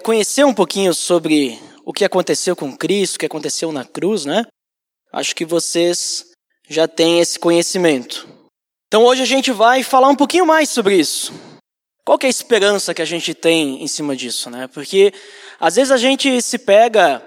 [0.00, 4.44] conhecer um pouquinho sobre o que aconteceu com Cristo, o que aconteceu na cruz, né?
[5.12, 6.32] Acho que vocês
[6.68, 8.28] já têm esse conhecimento.
[8.88, 11.32] Então hoje a gente vai falar um pouquinho mais sobre isso.
[12.04, 14.66] Qual é a esperança que a gente tem em cima disso, né?
[14.68, 15.12] Porque
[15.58, 17.22] às vezes a gente se pega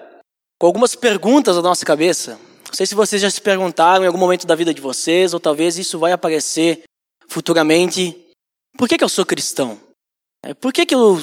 [0.59, 2.39] com algumas perguntas na nossa cabeça.
[2.67, 5.39] Não sei se vocês já se perguntaram em algum momento da vida de vocês, ou
[5.39, 6.83] talvez isso vai aparecer
[7.27, 8.15] futuramente.
[8.77, 9.79] Por que, que eu sou cristão?
[10.43, 11.19] É, por que, que eu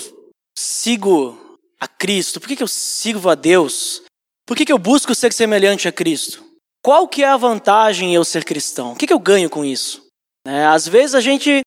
[0.57, 2.41] sigo a Cristo?
[2.41, 4.03] Por que, que eu sirvo a Deus?
[4.47, 6.45] Por que, que eu busco ser semelhante a Cristo?
[6.83, 8.93] Qual que é a vantagem em eu ser cristão?
[8.93, 10.07] O que, que eu ganho com isso?
[10.47, 11.63] É, às vezes a gente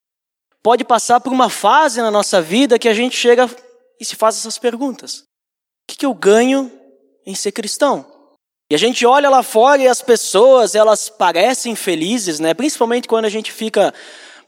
[0.62, 3.50] pode passar por uma fase na nossa vida que a gente chega
[4.00, 5.20] e se faz essas perguntas.
[5.20, 5.24] O
[5.90, 6.72] que, que eu ganho
[7.26, 8.06] em ser cristão?
[8.70, 12.54] E a gente olha lá fora e as pessoas, elas parecem felizes, né?
[12.54, 13.94] Principalmente quando a gente fica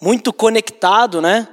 [0.02, 1.48] muito conectado, né?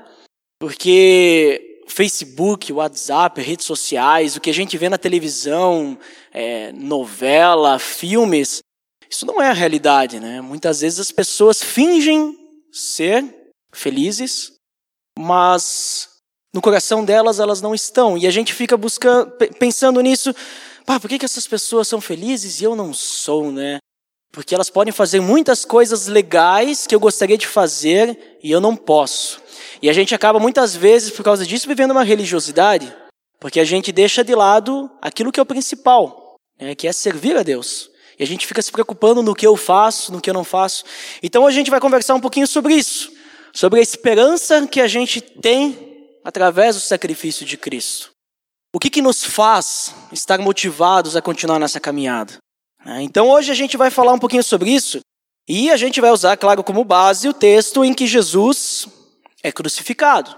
[0.58, 5.98] Porque Facebook, WhatsApp, redes sociais, o que a gente vê na televisão,
[6.32, 8.60] é, novela, filmes,
[9.08, 10.40] isso não é a realidade, né?
[10.40, 12.36] Muitas vezes as pessoas fingem
[12.72, 13.24] ser
[13.72, 14.52] felizes,
[15.18, 16.08] mas
[16.52, 18.18] no coração delas elas não estão.
[18.18, 20.34] E a gente fica buscando, pensando nisso,
[20.86, 23.78] Pá, por que, que essas pessoas são felizes e eu não sou, né?
[24.30, 28.76] Porque elas podem fazer muitas coisas legais que eu gostaria de fazer e eu não
[28.76, 29.42] posso.
[29.82, 32.92] E a gente acaba muitas vezes, por causa disso, vivendo uma religiosidade,
[33.40, 37.36] porque a gente deixa de lado aquilo que é o principal, né, que é servir
[37.36, 37.90] a Deus.
[38.18, 40.84] E a gente fica se preocupando no que eu faço, no que eu não faço.
[41.22, 43.12] Então a gente vai conversar um pouquinho sobre isso,
[43.52, 48.10] sobre a esperança que a gente tem através do sacrifício de Cristo.
[48.74, 52.34] O que, que nos faz estar motivados a continuar nessa caminhada?
[52.84, 55.00] É, então hoje a gente vai falar um pouquinho sobre isso
[55.48, 58.88] e a gente vai usar, claro, como base o texto em que Jesus
[59.46, 60.36] é crucificado.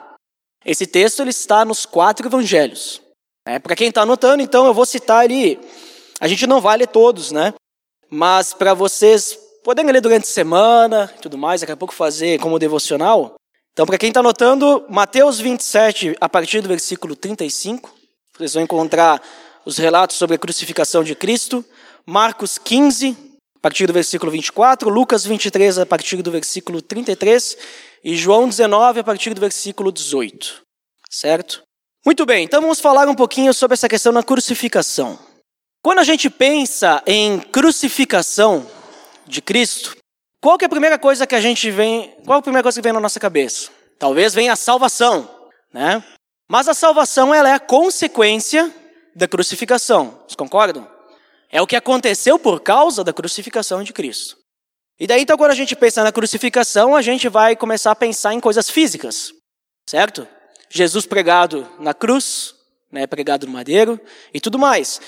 [0.64, 3.00] Esse texto ele está nos quatro evangelhos.
[3.46, 5.58] É, para quem está anotando, então eu vou citar ali.
[6.20, 7.54] A gente não vai ler todos, né?
[8.10, 12.38] Mas para vocês poderem ler durante a semana e tudo mais, daqui a pouco fazer
[12.38, 13.36] como devocional.
[13.72, 17.90] Então, para quem está anotando, Mateus 27, a partir do versículo 35.
[18.36, 19.22] Vocês vão encontrar
[19.64, 21.64] os relatos sobre a crucificação de Cristo.
[22.04, 23.16] Marcos 15,
[23.56, 24.90] a partir do versículo 24.
[24.90, 27.56] Lucas 23, a partir do versículo 33.
[28.04, 30.62] E João 19, a partir do versículo 18.
[31.10, 31.62] Certo?
[32.04, 35.18] Muito bem, então vamos falar um pouquinho sobre essa questão da crucificação.
[35.82, 38.66] Quando a gente pensa em crucificação
[39.26, 39.96] de Cristo,
[40.40, 42.84] qual é a primeira coisa que a gente vem, qual é a primeira coisa que
[42.84, 43.70] vem na nossa cabeça?
[43.98, 45.28] Talvez venha a salvação,
[45.72, 46.02] né?
[46.48, 48.72] Mas a salvação ela é a consequência
[49.14, 50.20] da crucificação.
[50.20, 50.88] Vocês concordam?
[51.50, 54.37] É o que aconteceu por causa da crucificação de Cristo.
[55.00, 58.34] E daí, então, quando a gente pensa na crucificação, a gente vai começar a pensar
[58.34, 59.32] em coisas físicas,
[59.88, 60.26] certo?
[60.68, 62.54] Jesus pregado na cruz,
[62.90, 64.00] né, pregado no madeiro
[64.34, 65.00] e tudo mais.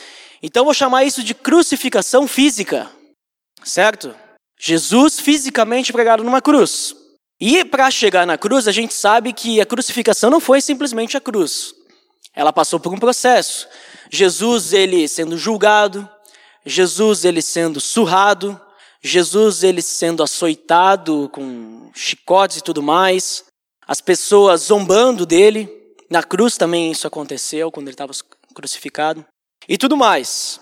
[0.42, 2.88] Então, vou chamar isso de crucificação física,
[3.64, 4.14] certo?
[4.58, 6.94] Jesus fisicamente pregado numa cruz.
[7.40, 11.20] E para chegar na cruz, a gente sabe que a crucificação não foi simplesmente a
[11.20, 11.74] cruz.
[12.34, 13.66] Ela passou por um processo.
[14.10, 16.08] Jesus ele sendo julgado,
[16.64, 18.60] Jesus ele sendo surrado,
[19.02, 23.44] Jesus ele sendo açoitado com chicotes e tudo mais,
[23.86, 25.68] as pessoas zombando dele.
[26.10, 28.12] Na cruz também isso aconteceu quando ele estava
[28.54, 29.24] crucificado
[29.68, 30.60] e tudo mais.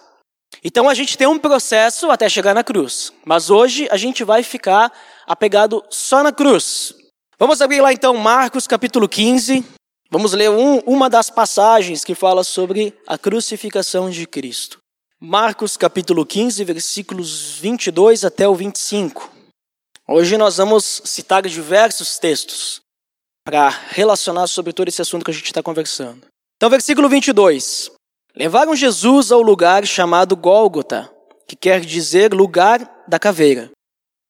[0.63, 4.43] Então a gente tem um processo até chegar na cruz, mas hoje a gente vai
[4.43, 4.93] ficar
[5.27, 6.95] apegado só na cruz.
[7.39, 9.65] Vamos abrir lá então Marcos capítulo 15.
[10.11, 14.79] Vamos ler um, uma das passagens que fala sobre a crucificação de Cristo.
[15.21, 19.29] Marcos capítulo 15, versículos 22 até o 25.
[20.07, 22.81] Hoje nós vamos citar diversos textos
[23.45, 26.25] para relacionar sobre todo esse assunto que a gente está conversando.
[26.57, 27.91] Então, versículo 22.
[28.37, 31.13] Levaram Jesus ao lugar chamado Gólgota,
[31.49, 33.73] que quer dizer lugar da caveira.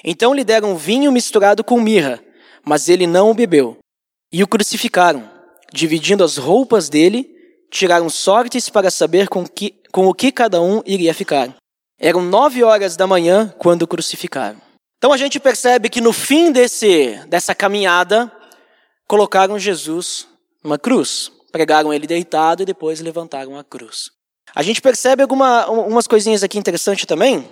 [0.03, 2.19] Então lhe deram vinho misturado com mirra,
[2.65, 3.76] mas ele não o bebeu.
[4.32, 5.31] E o crucificaram,
[5.70, 7.38] dividindo as roupas dele,
[7.71, 11.55] tiraram sortes para saber com, que, com o que cada um iria ficar.
[11.99, 14.61] Eram nove horas da manhã quando crucificaram.
[14.99, 18.31] Então a gente percebe que no fim desse, dessa caminhada,
[19.06, 20.26] colocaram Jesus
[20.62, 21.32] numa cruz.
[21.50, 24.11] Pregaram ele deitado e depois levantaram a cruz.
[24.55, 27.49] A gente percebe alguma, umas coisinhas aqui interessantes também,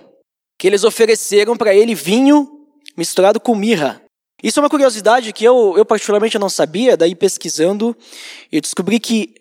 [0.59, 2.67] que eles ofereceram para ele vinho
[2.97, 4.03] misturado com mirra.
[4.43, 7.97] Isso é uma curiosidade que eu, eu particularmente não sabia, daí pesquisando,
[8.53, 9.35] eu descobri que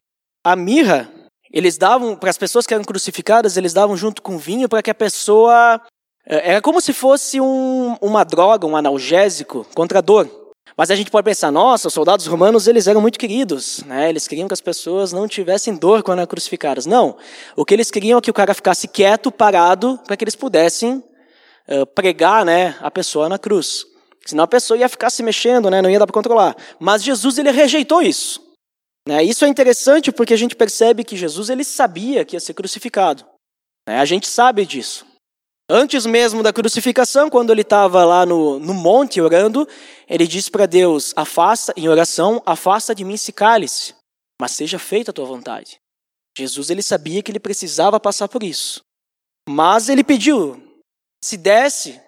[0.45, 1.09] a mirra,
[1.51, 4.91] eles davam, para as pessoas que eram crucificadas, eles davam junto com vinho para que
[4.91, 5.81] a pessoa.
[6.27, 10.29] Eh, era como se fosse um, uma droga, um analgésico contra a dor.
[10.77, 14.09] Mas a gente pode pensar, nossa, os soldados romanos eles eram muito queridos, né?
[14.09, 16.85] Eles queriam que as pessoas não tivessem dor quando eram crucificadas.
[16.85, 17.17] Não,
[17.55, 21.01] o que eles queriam é que o cara ficasse quieto, parado, para que eles pudessem
[21.69, 23.85] uh, pregar, né, a pessoa na cruz.
[24.25, 25.81] Senão a pessoa ia ficar se mexendo, né?
[25.81, 26.55] Não ia dar para controlar.
[26.77, 28.44] Mas Jesus ele rejeitou isso.
[29.07, 29.23] Né?
[29.23, 33.25] Isso é interessante porque a gente percebe que Jesus ele sabia que ia ser crucificado.
[33.87, 33.99] Né?
[33.99, 35.05] A gente sabe disso.
[35.69, 39.67] Antes mesmo da crucificação, quando ele estava lá no, no monte orando,
[40.07, 43.95] ele disse para Deus: afasta, em oração, afasta de mim esse cálice,
[44.39, 45.79] mas seja feita a tua vontade.
[46.37, 48.81] Jesus ele sabia que ele precisava passar por isso.
[49.49, 50.61] Mas ele pediu:
[51.23, 51.99] se desse,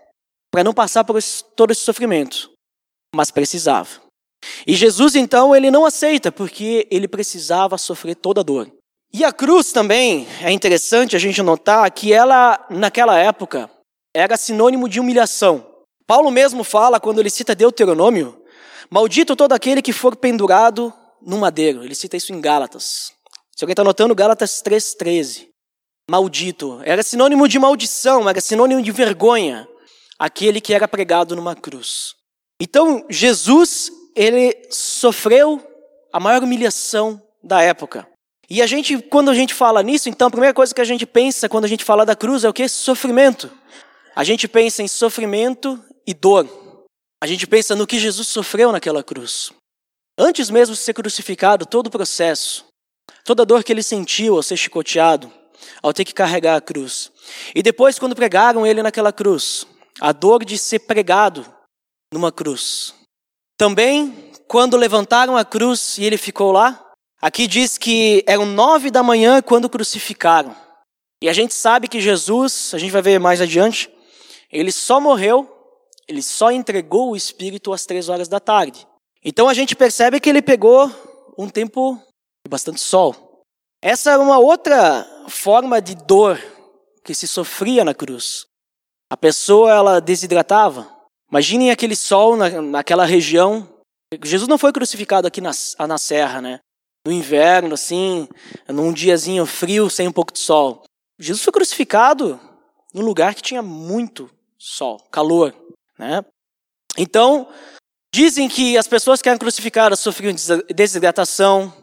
[0.52, 2.52] para não passar por esse, todo esse sofrimento.
[3.16, 4.06] Mas precisava.
[4.66, 8.72] E Jesus então ele não aceita, porque ele precisava sofrer toda a dor.
[9.14, 13.70] E a cruz também é interessante a gente notar que ela, naquela época,
[14.14, 15.66] era sinônimo de humilhação.
[16.06, 18.42] Paulo mesmo fala, quando ele cita Deuteronômio,
[18.90, 21.84] maldito todo aquele que for pendurado no madeiro.
[21.84, 23.12] Ele cita isso em Gálatas.
[23.56, 25.48] Se alguém está notando, Gálatas 3,13.
[26.10, 26.80] Maldito.
[26.84, 29.68] Era sinônimo de maldição, era sinônimo de vergonha.
[30.18, 32.14] Aquele que era pregado numa cruz.
[32.62, 35.62] Então, Jesus, ele sofreu
[36.12, 38.08] a maior humilhação da época.
[38.50, 41.06] E a gente, quando a gente fala nisso, então a primeira coisa que a gente
[41.06, 42.68] pensa quando a gente fala da cruz é o que?
[42.68, 43.52] Sofrimento.
[44.16, 46.50] A gente pensa em sofrimento e dor.
[47.22, 49.52] A gente pensa no que Jesus sofreu naquela cruz.
[50.18, 52.66] Antes mesmo de ser crucificado, todo o processo,
[53.24, 55.31] toda a dor que ele sentiu ao ser chicoteado,
[55.84, 57.12] ao ter que carregar a cruz.
[57.54, 59.68] E depois, quando pregaram ele naquela cruz,
[60.00, 61.46] a dor de ser pregado
[62.12, 62.97] numa cruz.
[63.57, 66.88] Também, quando levantaram a cruz e ele ficou lá,
[67.19, 70.56] Aqui diz que eram nove da manhã quando crucificaram.
[71.21, 73.92] E a gente sabe que Jesus, a gente vai ver mais adiante,
[74.51, 75.51] ele só morreu,
[76.07, 78.88] ele só entregou o Espírito às três horas da tarde.
[79.25, 80.92] Então a gente percebe que ele pegou
[81.36, 82.00] um tempo
[82.45, 83.44] de bastante sol.
[83.81, 86.39] Essa é uma outra forma de dor
[87.03, 88.45] que se sofria na cruz.
[89.10, 90.88] A pessoa ela desidratava.
[91.29, 93.68] Imaginem aquele sol na, naquela região.
[94.24, 95.51] Jesus não foi crucificado aqui na,
[95.88, 96.59] na serra, né?
[97.07, 98.27] no inverno, assim,
[98.68, 100.83] num diazinho frio, sem um pouco de sol.
[101.18, 102.38] Jesus foi crucificado
[102.94, 104.29] num lugar que tinha muito
[104.59, 105.56] sol, calor,
[105.97, 106.24] né?
[106.97, 107.47] Então,
[108.13, 110.35] dizem que as pessoas que eram crucificadas sofriam
[110.75, 111.74] desidratação,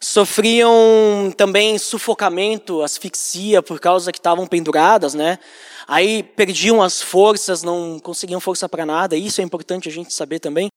[0.00, 5.38] sofriam também sufocamento, asfixia por causa que estavam penduradas, né?
[5.86, 9.16] Aí perdiam as forças, não conseguiam força para nada.
[9.16, 10.68] Isso é importante a gente saber também.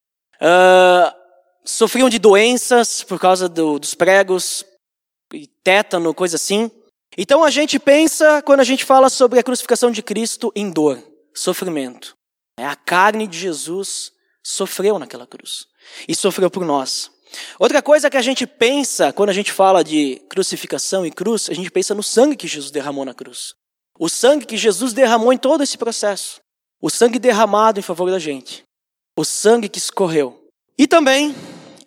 [0.42, 1.14] Uh,
[1.64, 4.66] sofriam de doenças por causa do, dos pregos,
[5.64, 6.72] tétano, coisa assim.
[7.18, 11.02] Então a gente pensa, quando a gente fala sobre a crucificação de Cristo, em dor,
[11.34, 12.16] sofrimento.
[12.60, 14.12] É a carne de Jesus
[14.44, 15.68] sofreu naquela cruz
[16.08, 17.12] e sofreu por nós.
[17.60, 21.54] Outra coisa que a gente pensa quando a gente fala de crucificação e cruz, a
[21.54, 23.54] gente pensa no sangue que Jesus derramou na cruz.
[24.00, 26.40] O sangue que Jesus derramou em todo esse processo.
[26.82, 28.64] O sangue derramado em favor da gente.
[29.18, 30.48] O sangue que escorreu.
[30.78, 31.36] E também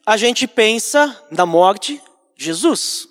[0.05, 2.03] a gente pensa na morte
[2.37, 3.09] Jesus.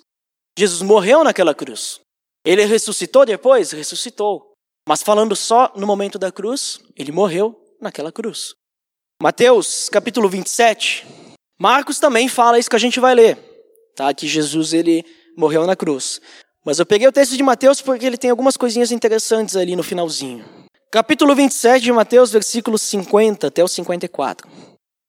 [0.58, 2.00] Jesus morreu naquela cruz.
[2.44, 3.70] Ele ressuscitou depois?
[3.70, 4.52] Ressuscitou.
[4.86, 8.54] Mas falando só no momento da cruz, ele morreu naquela cruz.
[9.22, 11.06] Mateus capítulo 27.
[11.58, 13.36] Marcos também fala isso que a gente vai ler,
[13.94, 14.12] tá?
[14.12, 15.04] Que Jesus ele
[15.36, 16.20] morreu na cruz.
[16.64, 19.82] Mas eu peguei o texto de Mateus porque ele tem algumas coisinhas interessantes ali no
[19.82, 20.44] finalzinho.
[20.90, 24.48] Capítulo 27 de Mateus, versículos 50 até o 54.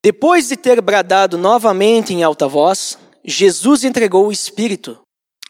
[0.03, 4.99] Depois de ter bradado novamente em alta voz, Jesus entregou o Espírito.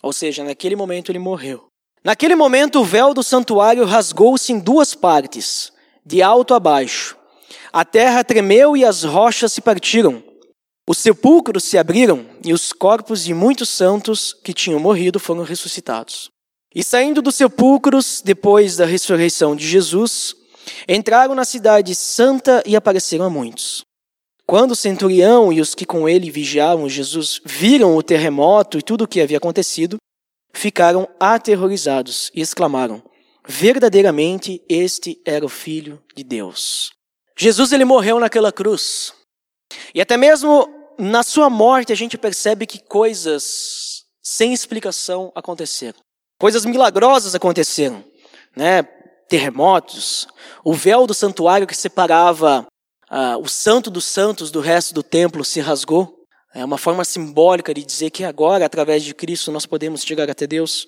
[0.02, 1.66] Ou seja, naquele momento ele morreu.
[2.04, 5.72] Naquele momento, o véu do santuário rasgou-se em duas partes,
[6.04, 7.16] de alto a baixo.
[7.72, 10.24] A terra tremeu e as rochas se partiram.
[10.88, 16.30] Os sepulcros se abriram e os corpos de muitos santos que tinham morrido foram ressuscitados.
[16.74, 20.36] E saindo dos sepulcros, depois da ressurreição de Jesus,
[20.88, 23.84] entraram na cidade santa e apareceram a muitos.
[24.48, 29.04] Quando o centurião e os que com ele vigiavam Jesus viram o terremoto e tudo
[29.04, 29.98] o que havia acontecido,
[30.54, 33.02] ficaram aterrorizados e exclamaram:
[33.48, 36.92] Verdadeiramente este era o Filho de Deus.
[37.38, 39.14] Jesus ele morreu naquela cruz.
[39.94, 46.00] E até mesmo na sua morte a gente percebe que coisas sem explicação aconteceram.
[46.40, 48.04] Coisas milagrosas aconteceram,
[48.56, 48.84] né?
[49.30, 50.28] Terremotos,
[50.63, 52.68] o véu do santuário que separava
[53.10, 56.18] ah, o santo dos santos do resto do templo se rasgou.
[56.54, 60.48] É uma forma simbólica de dizer que agora, através de Cristo, nós podemos chegar até
[60.48, 60.88] Deus.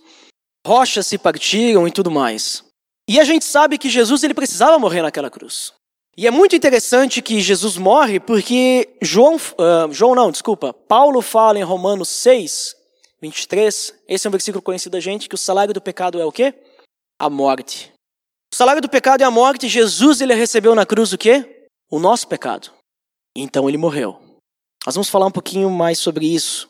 [0.65, 2.63] Rochas se partiram e tudo mais.
[3.09, 5.73] E a gente sabe que Jesus ele precisava morrer naquela cruz.
[6.15, 11.57] E é muito interessante que Jesus morre porque João, uh, João não, desculpa, Paulo fala
[11.57, 12.75] em Romanos 6,
[13.21, 16.31] 23, esse é um versículo conhecido da gente, que o salário do pecado é o
[16.31, 16.53] quê?
[17.19, 17.91] A morte.
[18.53, 21.65] O salário do pecado é a morte, Jesus ele recebeu na cruz o quê?
[21.89, 22.71] O nosso pecado.
[23.35, 24.19] Então ele morreu.
[24.85, 26.67] Nós vamos falar um pouquinho mais sobre isso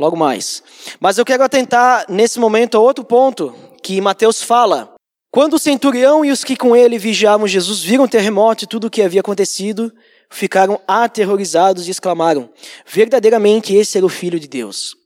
[0.00, 0.62] logo mais.
[0.98, 4.94] Mas eu quero atentar nesse momento a outro ponto que Mateus fala.
[5.30, 8.88] Quando o centurião e os que com ele vigiavam Jesus viram o terremoto e tudo
[8.88, 9.92] o que havia acontecido,
[10.28, 12.50] ficaram aterrorizados e exclamaram:
[12.84, 14.96] Verdadeiramente esse era o filho de Deus.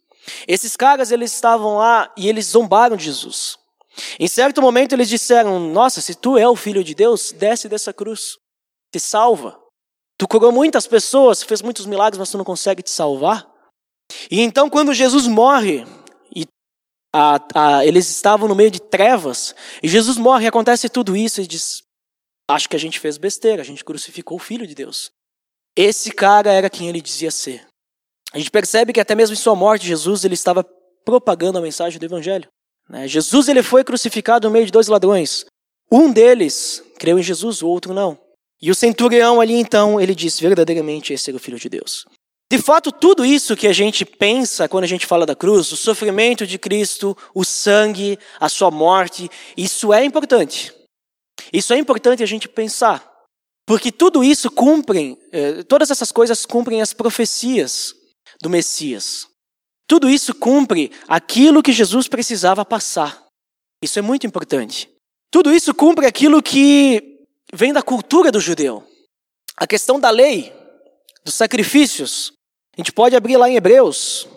[0.49, 3.59] Esses caras eles estavam lá e eles zombaram de Jesus.
[4.19, 7.93] Em certo momento eles disseram: Nossa, se tu é o filho de Deus, desce dessa
[7.93, 8.39] cruz,
[8.91, 9.59] te salva.
[10.17, 13.47] Tu curou muitas pessoas, fez muitos milagres, mas tu não consegue te salvar.
[14.31, 15.85] E então, quando Jesus morre,
[17.85, 21.83] eles estavam no meio de trevas, e Jesus morre, acontece tudo isso, e diz:
[22.49, 25.11] Acho que a gente fez besteira, a gente crucificou o Filho de Deus.
[25.77, 27.67] Esse cara era quem ele dizia ser.
[28.33, 30.65] A gente percebe que até mesmo em sua morte, Jesus ele estava
[31.05, 32.49] propagando a mensagem do Evangelho.
[32.89, 33.07] Né?
[33.09, 35.45] Jesus ele foi crucificado no meio de dois ladrões.
[35.91, 38.19] Um deles creu em Jesus, o outro não.
[38.61, 42.05] E o centurião ali então, ele disse verdadeiramente esse era o Filho de Deus.
[42.51, 45.77] De fato, tudo isso que a gente pensa quando a gente fala da cruz, o
[45.77, 50.73] sofrimento de Cristo, o sangue, a sua morte, isso é importante.
[51.53, 53.13] Isso é importante a gente pensar.
[53.67, 57.95] Porque tudo isso cumpre, eh, todas essas coisas cumprem as profecias
[58.43, 59.27] do Messias.
[59.87, 63.25] Tudo isso cumpre aquilo que Jesus precisava passar.
[63.83, 64.89] Isso é muito importante.
[65.31, 68.87] Tudo isso cumpre aquilo que vem da cultura do judeu.
[69.57, 70.53] A questão da lei,
[71.25, 72.33] dos sacrifícios.
[72.77, 74.29] A gente pode abrir lá em Hebreus,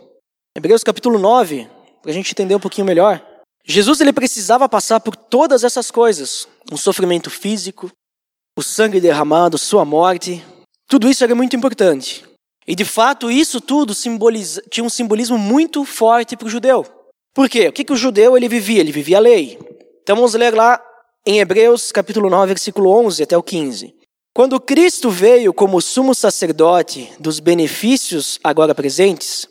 [0.56, 1.68] Hebreus capítulo 9,
[2.02, 3.24] para a gente entender um pouquinho melhor.
[3.66, 7.92] Jesus ele precisava passar por todas essas coisas: um sofrimento físico,
[8.58, 10.44] o sangue derramado, sua morte.
[10.88, 12.24] Tudo isso era muito importante.
[12.66, 16.86] E de fato, isso tudo simboliza, tinha um simbolismo muito forte para o judeu.
[17.34, 17.68] Por quê?
[17.68, 18.80] O que, que o judeu ele vivia?
[18.80, 19.60] Ele vivia a lei.
[20.02, 20.82] Então vamos ler lá
[21.26, 23.94] em Hebreus capítulo 9, versículo 11 até o 15.
[24.38, 29.48] Quando Cristo veio como sumo sacerdote dos benefícios agora presentes,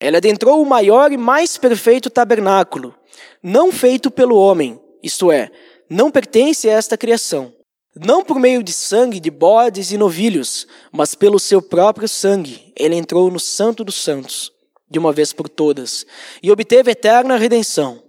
[0.00, 2.94] ele adentrou o maior e mais perfeito tabernáculo,
[3.42, 5.50] não feito pelo homem, isto é,
[5.90, 7.52] não pertence a esta criação.
[7.96, 12.94] Não por meio de sangue de bodes e novilhos, mas pelo seu próprio sangue, ele
[12.94, 14.52] entrou no Santo dos Santos,
[14.88, 16.06] de uma vez por todas,
[16.40, 18.00] e obteve eterna redenção.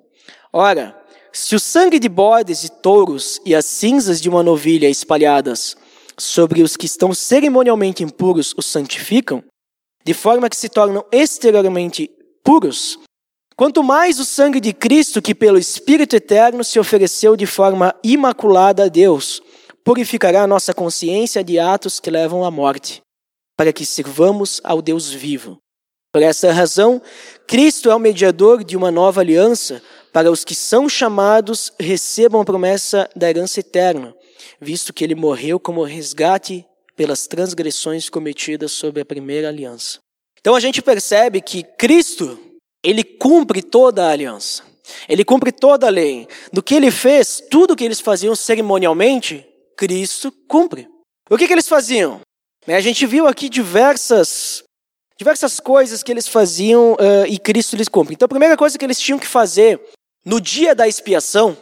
[0.54, 0.96] Ora,
[1.34, 5.76] se o sangue de bodes e touros e as cinzas de uma novilha espalhadas
[6.20, 9.44] sobre os que estão cerimonialmente impuros os santificam,
[10.04, 12.10] de forma que se tornam exteriormente
[12.44, 13.00] puros,
[13.56, 18.86] quanto mais o sangue de Cristo, que pelo Espírito Eterno se ofereceu de forma imaculada
[18.86, 19.42] a Deus,
[19.84, 23.02] purificará a nossa consciência de atos que levam à morte,
[23.58, 25.58] para que sirvamos ao Deus vivo.
[26.12, 27.02] Por essa razão,
[27.46, 32.46] Cristo é o mediador de uma nova aliança para os que são chamados recebam a
[32.46, 34.16] promessa da herança eterna
[34.60, 40.00] visto que ele morreu como resgate pelas transgressões cometidas sob a primeira aliança.
[40.40, 42.38] Então a gente percebe que Cristo,
[42.84, 44.64] ele cumpre toda a aliança.
[45.08, 46.28] Ele cumpre toda a lei.
[46.52, 49.46] Do que ele fez, tudo que eles faziam cerimonialmente,
[49.78, 50.88] Cristo cumpre.
[51.30, 52.22] O que, que eles faziam?
[52.66, 54.64] Né, a gente viu aqui diversas,
[55.18, 58.16] diversas coisas que eles faziam uh, e Cristo lhes cumpre.
[58.16, 59.80] Então a primeira coisa que eles tinham que fazer
[60.26, 61.58] no dia da expiação,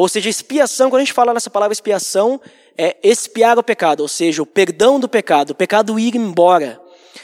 [0.00, 2.40] ou seja, expiação, quando a gente fala nessa palavra expiação,
[2.74, 6.80] é expiar o pecado, ou seja, o perdão do pecado, o pecado ir embora,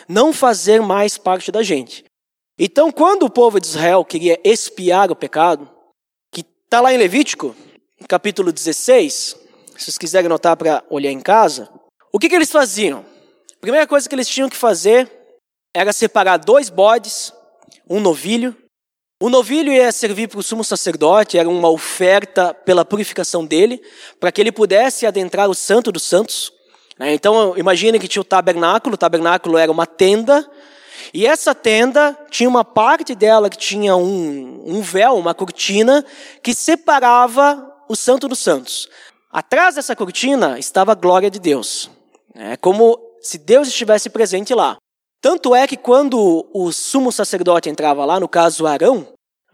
[0.07, 2.05] não fazer mais parte da gente.
[2.59, 5.71] Então, quando o povo de Israel queria expiar o pecado,
[6.31, 7.57] que está lá em Levítico,
[8.07, 9.37] capítulo 16,
[9.75, 11.71] se vocês quiserem anotar para olhar em casa,
[12.13, 13.07] o que, que eles faziam?
[13.57, 15.11] A primeira coisa que eles tinham que fazer
[15.75, 17.33] era separar dois bodes,
[17.89, 18.55] um novilho,
[19.21, 23.81] o novilho ia servir para o sumo sacerdote, era uma oferta pela purificação dele,
[24.21, 26.53] para que ele pudesse adentrar o Santo dos Santos.
[26.99, 27.15] Né?
[27.15, 30.47] Então, imagine que tinha o tabernáculo, o tabernáculo era uma tenda,
[31.15, 36.05] e essa tenda tinha uma parte dela que tinha um, um véu, uma cortina,
[36.43, 38.89] que separava o Santo dos Santos.
[39.33, 41.91] Atrás dessa cortina estava a glória de Deus.
[42.35, 44.77] É como se Deus estivesse presente lá.
[45.21, 49.09] Tanto é que quando o sumo sacerdote entrava lá, no caso Arão,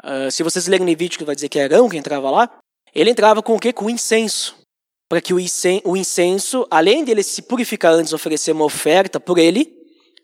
[0.05, 2.51] uh, se vocês lerem Levítico vai dizer que é Arão que entrava lá,
[2.95, 3.73] ele entrava com o quê?
[3.73, 4.57] Com o incenso.
[5.09, 5.41] Para que o
[5.97, 9.71] incenso, além dele se purificar antes, oferecer uma oferta por ele,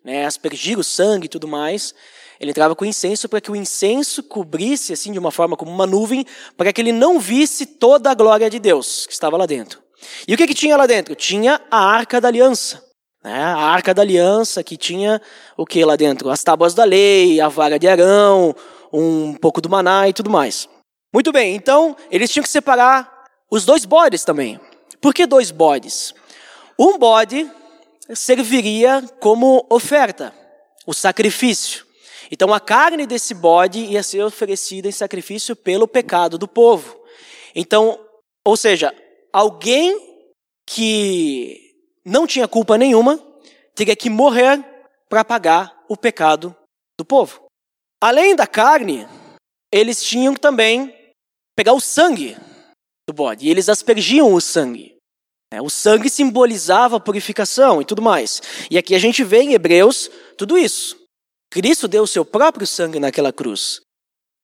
[0.05, 1.95] né, aspergir o sangue e tudo mais,
[2.41, 5.87] ele entrava com incenso para que o incenso cobrisse assim de uma forma como uma
[5.87, 6.25] nuvem,
[6.57, 9.83] para que ele não visse toda a glória de Deus que estava lá dentro.
[10.27, 11.15] E o que, que tinha lá dentro?
[11.15, 12.88] Tinha a Arca da Aliança.
[13.29, 13.43] Né?
[13.43, 15.21] A Arca da Aliança, que tinha
[15.55, 16.31] o que lá dentro?
[16.31, 18.57] As tábuas da lei, a vara de Arão,
[18.91, 20.67] um pouco do maná e tudo mais.
[21.13, 24.59] Muito bem, então eles tinham que separar os dois bodes também.
[24.99, 26.15] Por que dois bodes?
[26.79, 27.47] Um bode
[28.15, 30.33] serviria como oferta,
[30.87, 31.85] o sacrifício.
[32.31, 36.99] Então a carne desse bode ia ser oferecida em sacrifício pelo pecado do povo.
[37.55, 38.01] Então,
[38.43, 38.91] ou seja,
[39.31, 39.99] alguém
[40.65, 41.68] que
[42.05, 43.19] não tinha culpa nenhuma
[43.75, 44.65] teria que morrer
[45.09, 46.55] para pagar o pecado
[46.99, 47.45] do povo.
[48.01, 49.07] Além da carne,
[49.73, 50.95] eles tinham também
[51.57, 52.37] pegar o sangue
[53.09, 54.97] do bode e eles aspergiam o sangue.
[55.53, 58.43] É, o sangue simbolizava a purificação e tudo mais.
[58.71, 60.97] E aqui a gente vê em Hebreus tudo isso.
[61.51, 63.81] Cristo deu o seu próprio sangue naquela cruz,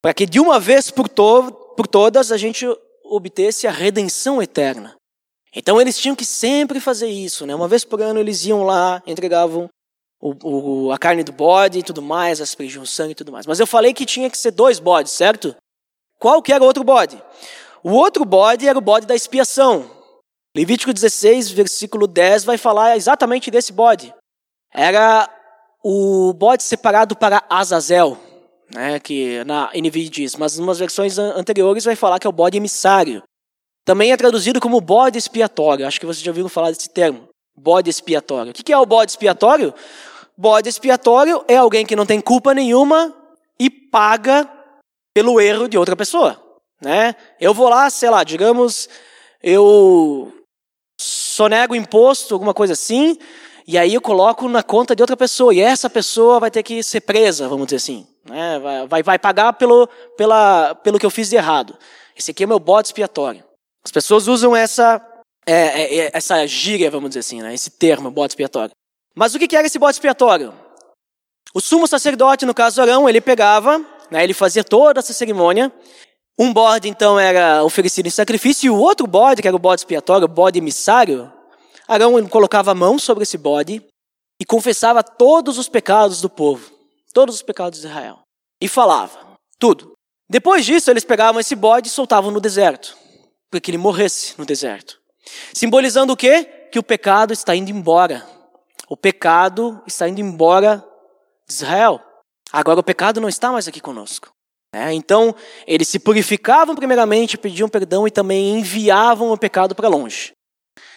[0.01, 2.65] para que de uma vez por, to por todas a gente
[3.03, 4.95] obtesse a redenção eterna.
[5.55, 7.55] Então eles tinham que sempre fazer isso, né?
[7.55, 9.69] Uma vez por ano eles iam lá, entregavam
[10.19, 13.45] o, o, a carne do bode e tudo mais, aspergiam o sangue e tudo mais.
[13.45, 15.55] Mas eu falei que tinha que ser dois bodes, certo?
[16.19, 17.21] Qual que era o outro bode?
[17.83, 19.89] O outro bode era o bode da expiação.
[20.55, 24.13] Levítico 16, versículo 10 vai falar exatamente desse bode.
[24.73, 25.29] Era
[25.83, 28.17] o bode separado para Azazel,
[28.73, 32.33] né, que na NVI diz, mas em umas versões anteriores vai falar que é o
[32.33, 33.21] bode emissário.
[33.85, 35.87] Também é traduzido como bode expiatório.
[35.87, 37.29] Acho que vocês já ouviram falar desse termo.
[37.55, 38.51] Bode expiatório.
[38.51, 39.73] O que é o bode expiatório?
[40.35, 43.15] Bode expiatório é alguém que não tem culpa nenhuma
[43.59, 44.49] e paga
[45.13, 46.41] pelo erro de outra pessoa.
[46.81, 47.15] Né?
[47.39, 48.89] Eu vou lá, sei lá, digamos,
[49.41, 50.33] eu
[50.99, 53.17] sonego imposto, alguma coisa assim,
[53.67, 56.83] e aí eu coloco na conta de outra pessoa, e essa pessoa vai ter que
[56.83, 58.05] ser presa, vamos dizer assim.
[58.27, 58.59] Né?
[58.89, 59.87] Vai, vai pagar pelo,
[60.17, 61.77] pela, pelo que eu fiz de errado.
[62.17, 63.44] Esse aqui é meu bode expiatório.
[63.85, 64.99] As pessoas usam essa,
[65.45, 67.53] é, é, é, essa gíria, vamos dizer assim, né?
[67.53, 68.71] esse termo, bode expiatório.
[69.15, 70.53] Mas o que era esse bode expiatório?
[71.53, 73.79] O sumo sacerdote, no caso Arão, ele pegava,
[74.11, 75.71] né, ele fazia toda essa cerimônia.
[76.37, 79.81] Um bode, então, era oferecido em sacrifício, e o outro bode, que era o bode
[79.81, 81.31] expiatório, o bode emissário,
[81.87, 83.81] Arão colocava a mão sobre esse bode
[84.41, 86.69] e confessava todos os pecados do povo,
[87.13, 88.19] todos os pecados de Israel.
[88.61, 89.93] E falava, tudo.
[90.29, 92.97] Depois disso, eles pegavam esse bode e soltavam no deserto,
[93.55, 94.99] para que ele morresse no deserto.
[95.53, 96.43] Simbolizando o quê?
[96.69, 98.27] Que o pecado está indo embora.
[98.89, 100.85] O pecado está indo embora
[101.47, 102.01] de Israel.
[102.51, 104.29] Agora o pecado não está mais aqui conosco.
[104.73, 105.33] É, então,
[105.65, 110.33] eles se purificavam primeiramente, pediam perdão e também enviavam o pecado para longe.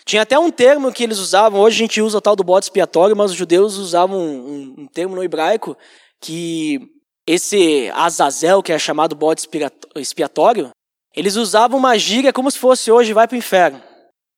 [0.04, 2.64] Tinha até um termo que eles usavam, hoje a gente usa o tal do bode
[2.64, 5.76] expiatório, mas os judeus usavam um, um, termo no hebraico
[6.20, 6.80] que
[7.24, 9.46] esse Azazel, que é chamado bode
[9.94, 10.70] expiatório,
[11.18, 13.82] eles usavam uma gíria como se fosse hoje vai para o inferno.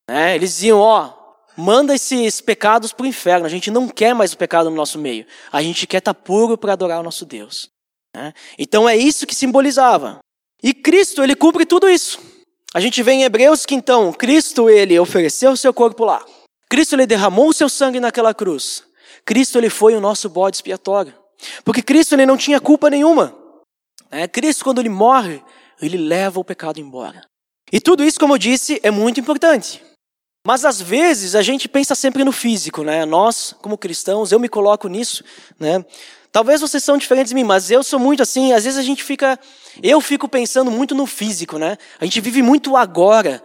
[0.08, 0.34] Né?
[0.34, 1.12] Eles diziam, ó,
[1.54, 4.98] manda esses pecados para o inferno, a gente não quer mais o pecado no nosso
[4.98, 7.68] meio, a gente quer estar tá puro para adorar o nosso Deus.
[8.16, 8.32] Né?
[8.58, 10.20] Então é isso que simbolizava.
[10.62, 12.18] E Cristo, ele cumpre tudo isso.
[12.72, 16.24] A gente vê em Hebreus que então Cristo ele ofereceu o seu corpo lá.
[16.70, 18.84] Cristo ele derramou o seu sangue naquela cruz.
[19.26, 21.12] Cristo ele foi o nosso bode expiatório.
[21.62, 23.36] Porque Cristo ele não tinha culpa nenhuma.
[24.10, 25.42] É, Cristo quando ele morre,
[25.80, 27.22] ele leva o pecado embora.
[27.72, 29.82] E tudo isso, como eu disse, é muito importante.
[30.46, 33.04] Mas às vezes a gente pensa sempre no físico, né?
[33.04, 35.22] Nós, como cristãos, eu me coloco nisso,
[35.58, 35.84] né?
[36.32, 39.02] Talvez vocês são diferentes de mim, mas eu sou muito assim, às vezes a gente
[39.02, 39.38] fica,
[39.82, 41.76] eu fico pensando muito no físico, né?
[42.00, 43.42] A gente vive muito agora.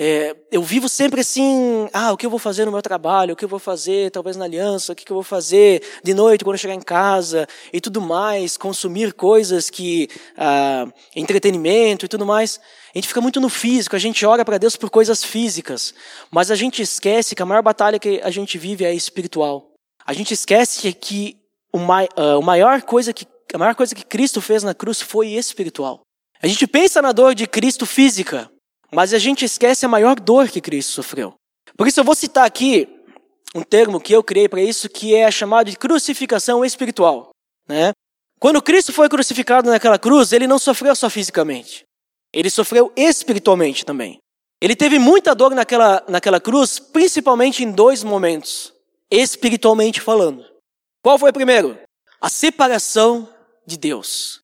[0.00, 3.36] É, eu vivo sempre assim, ah, o que eu vou fazer no meu trabalho, o
[3.36, 6.54] que eu vou fazer talvez na aliança, o que eu vou fazer de noite quando
[6.54, 12.60] eu chegar em casa e tudo mais, consumir coisas que, ah, entretenimento e tudo mais.
[12.94, 15.92] A gente fica muito no físico, a gente ora para Deus por coisas físicas,
[16.30, 19.72] mas a gente esquece que a maior batalha que a gente vive é espiritual.
[20.06, 21.36] A gente esquece que
[21.72, 25.30] o, mai, uh, maior coisa que, a maior coisa que Cristo fez na cruz foi
[25.30, 26.02] espiritual.
[26.40, 28.48] A gente pensa na dor de Cristo física,
[28.92, 31.34] mas a gente esquece a maior dor que Cristo sofreu.
[31.76, 32.88] Por isso eu vou citar aqui
[33.54, 37.30] um termo que eu criei para isso, que é chamado de crucificação espiritual.
[37.68, 37.92] Né?
[38.38, 41.84] Quando Cristo foi crucificado naquela cruz, ele não sofreu só fisicamente,
[42.32, 44.18] ele sofreu espiritualmente também.
[44.60, 48.72] Ele teve muita dor naquela, naquela cruz, principalmente em dois momentos,
[49.10, 50.44] espiritualmente falando.
[51.02, 51.78] Qual foi o primeiro?
[52.20, 53.28] A separação
[53.64, 54.40] de Deus.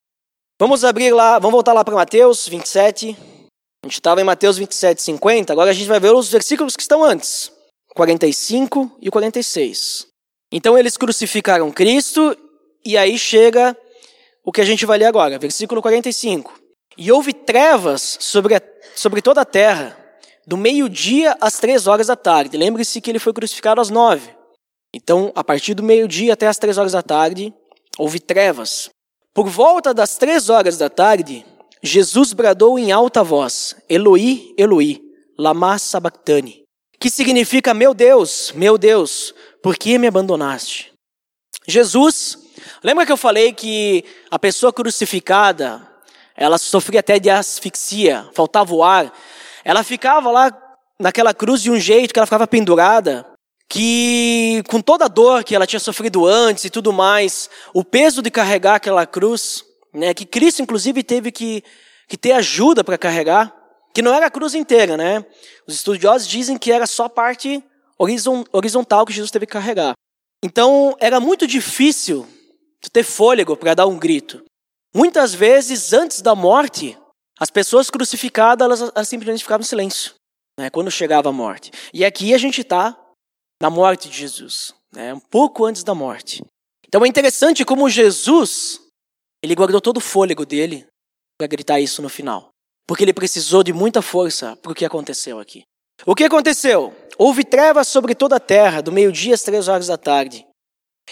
[0.59, 3.17] Vamos abrir lá, vamos voltar lá para Mateus 27.
[3.85, 5.53] A gente estava em Mateus 27, 50.
[5.53, 7.53] Agora a gente vai ver os versículos que estão antes:
[7.94, 10.07] 45 e 46.
[10.51, 12.35] Então eles crucificaram Cristo,
[12.83, 13.77] e aí chega
[14.42, 16.59] o que a gente vai ler agora, versículo 45.
[16.97, 18.62] E houve trevas sobre, a,
[18.97, 19.94] sobre toda a terra,
[20.47, 22.57] do meio-dia às três horas da tarde.
[22.57, 24.35] Lembre-se que ele foi crucificado às nove.
[24.94, 27.53] Então, a partir do meio-dia até as três horas da tarde,
[27.99, 28.88] houve trevas.
[29.35, 31.44] Por volta das três horas da tarde,
[31.87, 35.03] Jesus bradou em alta voz: Eloi, Eloi,
[35.38, 36.62] lama sabachthani,
[36.99, 40.94] que significa: Meu Deus, meu Deus, por que me abandonaste?
[41.68, 42.38] Jesus,
[42.83, 45.87] lembra que eu falei que a pessoa crucificada,
[46.35, 49.12] ela sofria até de asfixia, faltava o ar.
[49.62, 50.59] Ela ficava lá
[50.99, 53.27] naquela cruz de um jeito que ela ficava pendurada,
[53.68, 58.23] que com toda a dor que ela tinha sofrido antes e tudo mais, o peso
[58.23, 59.62] de carregar aquela cruz,
[59.95, 61.63] né, que Cristo inclusive teve que,
[62.09, 63.55] que ter ajuda para carregar,
[63.95, 65.25] que não era a cruz inteira, né?
[65.67, 67.63] Os estudiosos dizem que era só a parte
[67.97, 69.95] horizontal que Jesus teve que carregar.
[70.43, 72.27] Então era muito difícil
[72.93, 74.45] ter fôlego para dar um grito.
[74.95, 76.99] Muitas vezes, antes da morte,
[77.39, 80.15] as pessoas crucificadas elas, elas simplesmente ficavam em silêncio,
[80.59, 81.71] né, quando chegava a morte.
[81.93, 82.97] E aqui a gente está
[83.61, 85.15] na morte de Jesus, né?
[85.15, 86.45] um pouco antes da morte.
[86.87, 88.81] Então é interessante como Jesus,
[89.45, 90.87] ele guardou todo o fôlego dele
[91.37, 92.49] para gritar isso no final.
[92.87, 95.65] Porque ele precisou de muita força para o que aconteceu aqui.
[96.07, 96.95] O que aconteceu?
[97.19, 100.47] Houve trevas sobre toda a terra, do meio-dia às três horas da tarde.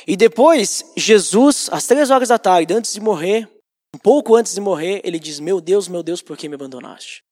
[0.06, 3.46] E depois, Jesus, às três horas da tarde, antes de morrer,
[3.94, 7.22] um pouco antes de morrer, ele diz: Meu Deus, meu Deus, por que me abandonaste?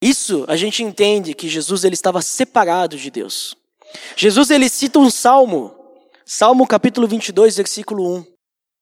[0.00, 3.54] Isso a gente entende que Jesus ele estava separado de Deus.
[4.16, 5.74] Jesus ele cita um salmo,
[6.24, 8.37] Salmo capítulo 22, versículo 1.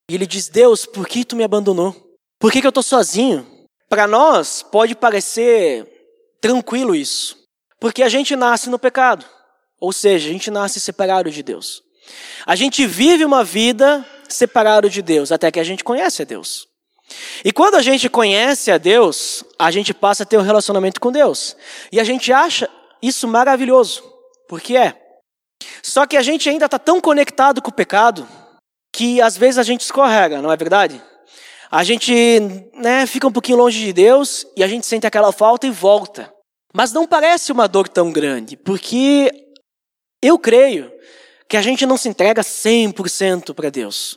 [0.09, 1.95] E ele diz: Deus, por que tu me abandonou?
[2.39, 3.47] Por que, que eu estou sozinho?
[3.89, 5.87] Para nós pode parecer
[6.41, 7.37] tranquilo isso,
[7.81, 9.25] porque a gente nasce no pecado,
[9.81, 11.83] ou seja, a gente nasce separado de Deus.
[12.45, 16.67] A gente vive uma vida separado de Deus, até que a gente conhece a Deus.
[17.45, 21.13] E quando a gente conhece a Deus, a gente passa a ter um relacionamento com
[21.13, 21.57] Deus.
[21.93, 22.69] E a gente acha
[23.01, 24.03] isso maravilhoso.
[24.49, 24.95] Porque é.
[25.83, 28.27] Só que a gente ainda está tão conectado com o pecado
[28.97, 31.03] que às vezes a gente escorrega, não é verdade?
[31.71, 32.41] A gente
[32.73, 36.33] né, fica um pouquinho longe de Deus e a gente sente aquela falta e volta.
[36.73, 39.31] Mas não parece uma dor tão grande, porque
[40.23, 40.91] eu creio
[41.47, 44.17] que a gente não se entrega 100% para Deus.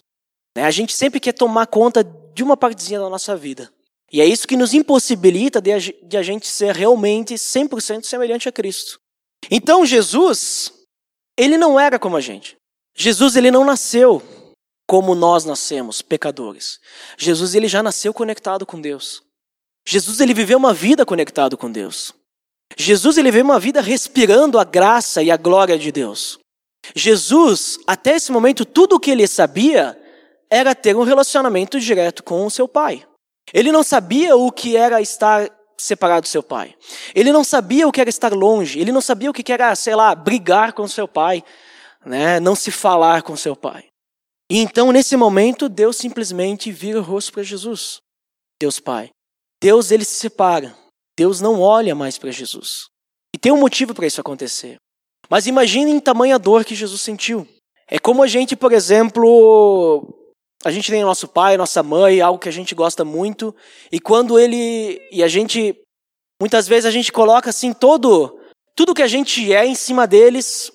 [0.55, 0.63] Né?
[0.63, 2.01] A gente sempre quer tomar conta
[2.33, 3.69] de uma partezinha da nossa vida.
[4.09, 8.97] E é isso que nos impossibilita de a gente ser realmente 100% semelhante a Cristo.
[9.51, 10.71] Então Jesus,
[11.37, 12.55] ele não era como a gente.
[12.95, 14.23] Jesus ele não nasceu
[14.89, 16.79] como nós nascemos, pecadores.
[17.15, 19.21] Jesus ele já nasceu conectado com Deus.
[19.87, 22.11] Jesus ele viveu uma vida conectado com Deus.
[22.75, 26.39] Jesus ele viveu uma vida respirando a graça e a glória de Deus.
[26.95, 29.95] Jesus, até esse momento, tudo o que ele sabia
[30.49, 33.05] era ter um relacionamento direto com o seu pai.
[33.53, 36.73] Ele não sabia o que era estar separado do seu pai.
[37.13, 38.79] Ele não sabia o que era estar longe.
[38.79, 41.43] Ele não sabia o que era, sei lá, brigar com seu pai,
[42.03, 42.39] né?
[42.39, 43.88] não se falar com seu pai.
[44.49, 47.99] E então, nesse momento, Deus simplesmente vira o rosto para Jesus.
[48.59, 49.09] Deus Pai.
[49.61, 50.75] Deus, ele se separa.
[51.17, 52.87] Deus não olha mais para Jesus.
[53.35, 54.77] E tem um motivo para isso acontecer.
[55.29, 57.47] Mas imaginem tamanha dor que Jesus sentiu.
[57.87, 60.03] É como a gente, por exemplo,
[60.63, 63.55] a gente tem nosso pai, nossa mãe, algo que a gente gosta muito,
[63.91, 65.75] e quando ele e a gente
[66.41, 68.39] muitas vezes a gente coloca assim todo
[68.75, 70.71] tudo que a gente é em cima deles,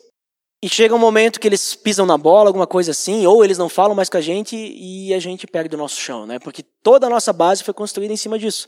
[0.65, 3.69] e chega um momento que eles pisam na bola, alguma coisa assim, ou eles não
[3.69, 6.39] falam mais com a gente e a gente perde o nosso chão, né?
[6.39, 8.67] Porque toda a nossa base foi construída em cima disso.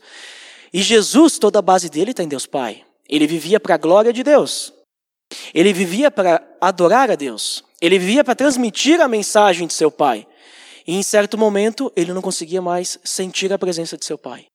[0.71, 2.83] E Jesus, toda a base dele está em Deus Pai.
[3.09, 4.71] Ele vivia para a glória de Deus.
[5.55, 7.63] Ele vivia para adorar a Deus.
[7.81, 10.27] Ele vivia para transmitir a mensagem de seu Pai.
[10.85, 14.45] E em certo momento, ele não conseguia mais sentir a presença de seu pai.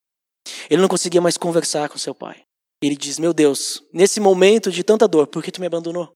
[0.70, 2.42] Ele não conseguia mais conversar com seu pai.
[2.82, 6.10] Ele diz: Meu Deus, nesse momento de tanta dor, por que tu me abandonou?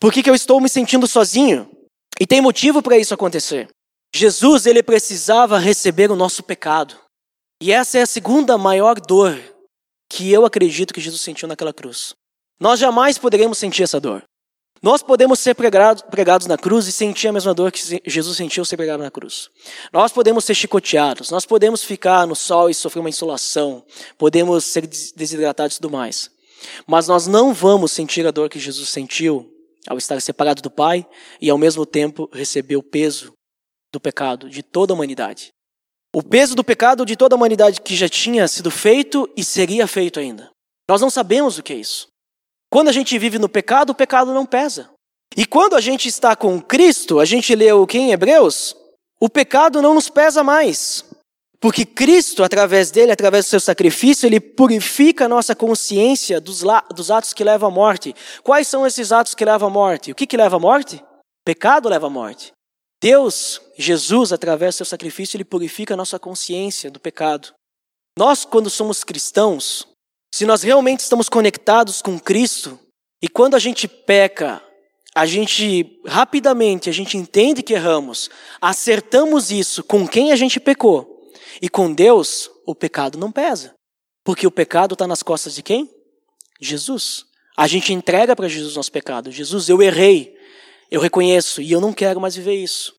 [0.00, 1.70] Por que, que eu estou me sentindo sozinho?
[2.18, 3.68] E tem motivo para isso acontecer.
[4.14, 6.96] Jesus, ele precisava receber o nosso pecado.
[7.62, 9.38] E essa é a segunda maior dor
[10.08, 12.14] que eu acredito que Jesus sentiu naquela cruz.
[12.58, 14.24] Nós jamais poderemos sentir essa dor.
[14.82, 18.64] Nós podemos ser pregados, pregados na cruz e sentir a mesma dor que Jesus sentiu
[18.64, 19.50] ser pregado na cruz.
[19.92, 23.84] Nós podemos ser chicoteados, nós podemos ficar no sol e sofrer uma insolação,
[24.16, 26.30] podemos ser desidratados e tudo mais.
[26.86, 31.06] Mas nós não vamos sentir a dor que Jesus sentiu ao estar separado do Pai
[31.40, 33.32] e ao mesmo tempo receber o peso
[33.92, 35.52] do pecado de toda a humanidade.
[36.14, 39.86] O peso do pecado de toda a humanidade que já tinha sido feito e seria
[39.86, 40.50] feito ainda.
[40.88, 42.08] Nós não sabemos o que é isso.
[42.70, 44.90] Quando a gente vive no pecado, o pecado não pesa.
[45.36, 48.74] E quando a gente está com Cristo, a gente leu o que em Hebreus?
[49.20, 51.04] O pecado não nos pesa mais.
[51.60, 56.62] Porque Cristo, através dele, através do seu sacrifício, ele purifica a nossa consciência dos,
[56.94, 58.14] dos atos que levam à morte.
[58.42, 60.10] Quais são esses atos que levam à morte?
[60.10, 61.04] O que, que leva à morte?
[61.44, 62.52] Pecado leva à morte.
[63.02, 67.52] Deus, Jesus, através do seu sacrifício, ele purifica a nossa consciência do pecado.
[68.18, 69.86] Nós, quando somos cristãos,
[70.34, 72.78] se nós realmente estamos conectados com Cristo,
[73.22, 74.62] e quando a gente peca,
[75.14, 78.30] a gente rapidamente, a gente entende que erramos,
[78.62, 81.09] acertamos isso com quem a gente pecou
[81.60, 83.74] e com Deus, o pecado não pesa.
[84.24, 85.88] Porque o pecado está nas costas de quem?
[86.60, 87.24] Jesus.
[87.56, 89.30] A gente entrega para Jesus nosso pecado.
[89.30, 90.34] Jesus, eu errei,
[90.90, 92.94] eu reconheço e eu não quero mais viver isso.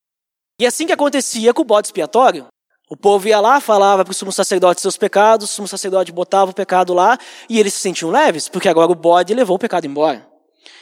[0.59, 2.47] E assim que acontecia com o bode expiatório.
[2.89, 6.51] O povo ia lá, falava para o sumo sacerdote seus pecados, o sumo sacerdote botava
[6.51, 7.17] o pecado lá
[7.49, 10.27] e eles se sentiam leves, porque agora o bode levou o pecado embora.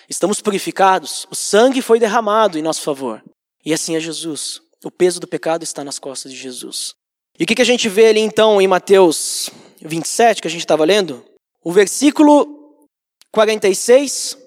[0.10, 3.24] Estamos purificados, o sangue foi derramado em nosso favor.
[3.64, 4.60] E assim é Jesus.
[4.84, 6.96] O peso do pecado está nas costas de Jesus.
[7.40, 9.50] E o que, que a gente vê ali então em Mateus
[9.82, 11.24] 27, que a gente estava lendo?
[11.64, 12.86] O versículo
[13.32, 14.38] 46,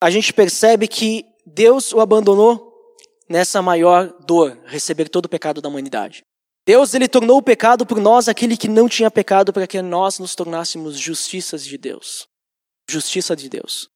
[0.00, 2.68] a gente percebe que Deus o abandonou
[3.28, 6.22] nessa maior dor, receber todo o pecado da humanidade.
[6.64, 10.18] Deus ele tornou o pecado por nós aquele que não tinha pecado para que nós
[10.18, 12.28] nos tornássemos justiças de Deus.
[12.88, 13.88] Justiça de Deus.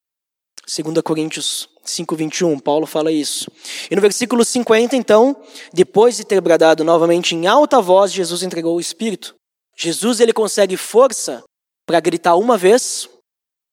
[0.66, 3.50] 2 Coríntios 5:21, Paulo fala isso.
[3.90, 5.36] E no versículo 50, então,
[5.72, 9.34] depois de ter bradado novamente em alta voz, Jesus entregou o espírito.
[9.76, 11.42] Jesus ele consegue força
[11.86, 13.08] para gritar uma vez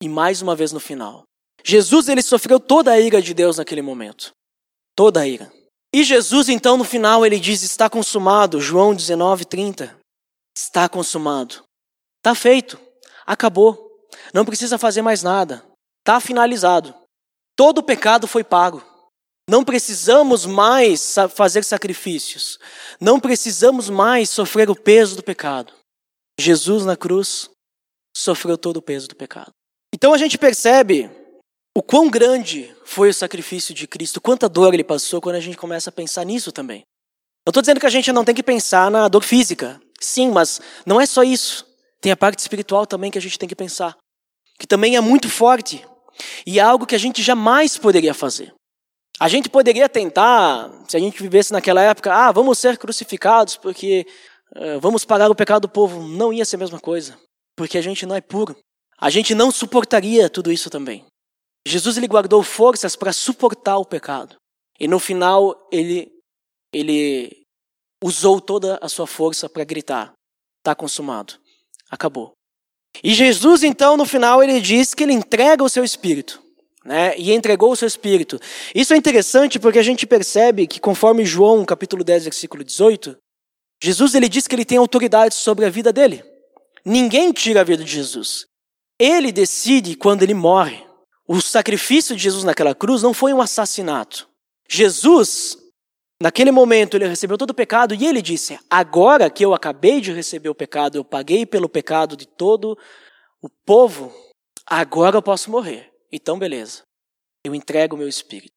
[0.02, 1.24] e mais uma vez no final.
[1.64, 4.32] Jesus ele sofreu toda a ira de Deus naquele momento.
[4.96, 5.52] Toda a ira.
[5.94, 9.96] E Jesus então no final ele diz: "Está consumado", João 19:30.
[10.58, 11.64] Está consumado.
[12.18, 12.80] Está feito.
[13.26, 13.90] Acabou.
[14.34, 15.64] Não precisa fazer mais nada.
[16.00, 16.94] Está finalizado.
[17.60, 18.82] Todo o pecado foi pago.
[19.50, 22.58] Não precisamos mais fazer sacrifícios.
[23.02, 25.74] Não precisamos mais sofrer o peso do pecado.
[26.40, 27.50] Jesus na cruz
[28.16, 29.52] sofreu todo o peso do pecado.
[29.94, 31.12] Então a gente percebe
[31.76, 35.58] o quão grande foi o sacrifício de Cristo, quanta dor ele passou quando a gente
[35.58, 36.84] começa a pensar nisso também.
[37.46, 39.82] Não estou dizendo que a gente não tem que pensar na dor física.
[40.00, 41.68] Sim, mas não é só isso.
[42.00, 43.98] Tem a parte espiritual também que a gente tem que pensar.
[44.58, 45.86] Que também é muito forte.
[46.46, 48.54] E é algo que a gente jamais poderia fazer.
[49.20, 54.06] A gente poderia tentar, se a gente vivesse naquela época, ah, vamos ser crucificados porque
[54.56, 56.02] uh, vamos pagar o pecado do povo.
[56.08, 57.20] Não ia ser a mesma coisa,
[57.56, 58.56] porque a gente não é puro.
[58.98, 61.06] A gente não suportaria tudo isso também.
[61.68, 64.36] Jesus ele guardou forças para suportar o pecado.
[64.80, 66.10] E no final ele
[66.74, 67.44] ele
[68.02, 70.14] usou toda a sua força para gritar:
[70.60, 71.34] está consumado,
[71.90, 72.32] acabou.
[73.04, 76.42] E Jesus, então, no final, ele diz que ele entrega o seu espírito.
[76.84, 78.40] Né, e entregou o seu espírito.
[78.74, 83.18] Isso é interessante porque a gente percebe que conforme João, capítulo 10, versículo 18,
[83.84, 86.24] Jesus ele diz que ele tem autoridade sobre a vida dele.
[86.86, 88.46] Ninguém tira a vida de Jesus.
[88.98, 90.84] Ele decide quando ele morre.
[91.28, 94.28] O sacrifício de Jesus naquela cruz não foi um assassinato.
[94.68, 95.58] Jesus,
[96.22, 100.12] naquele momento, ele recebeu todo o pecado e ele disse: Agora que eu acabei de
[100.12, 102.78] receber o pecado, eu paguei pelo pecado de todo
[103.42, 104.14] o povo,
[104.66, 105.92] agora eu posso morrer.
[106.12, 106.84] Então, beleza.
[107.44, 108.54] Eu entrego o meu espírito.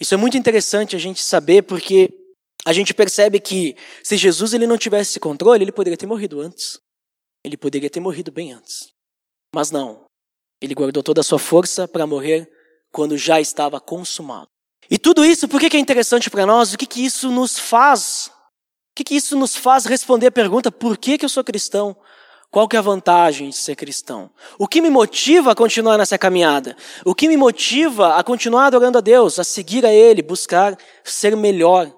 [0.00, 2.08] Isso é muito interessante a gente saber porque
[2.64, 6.40] a gente percebe que se Jesus ele não tivesse esse controle, ele poderia ter morrido
[6.40, 6.78] antes.
[7.44, 8.88] Ele poderia ter morrido bem antes.
[9.54, 10.04] Mas não.
[10.60, 12.50] Ele guardou toda a sua força para morrer
[12.92, 14.48] quando já estava consumado.
[14.90, 16.72] E tudo isso, por que é interessante para nós?
[16.72, 18.30] O que, que isso nos faz?
[18.92, 21.96] O que, que isso nos faz responder a pergunta: por que, que eu sou cristão?
[22.50, 24.30] Qual que é a vantagem de ser cristão?
[24.58, 26.74] O que me motiva a continuar nessa caminhada?
[27.04, 31.36] O que me motiva a continuar adorando a Deus, a seguir a Ele, buscar ser
[31.36, 31.94] melhor,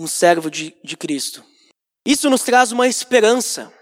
[0.00, 1.44] um servo de, de Cristo?
[2.06, 3.72] Isso nos traz uma esperança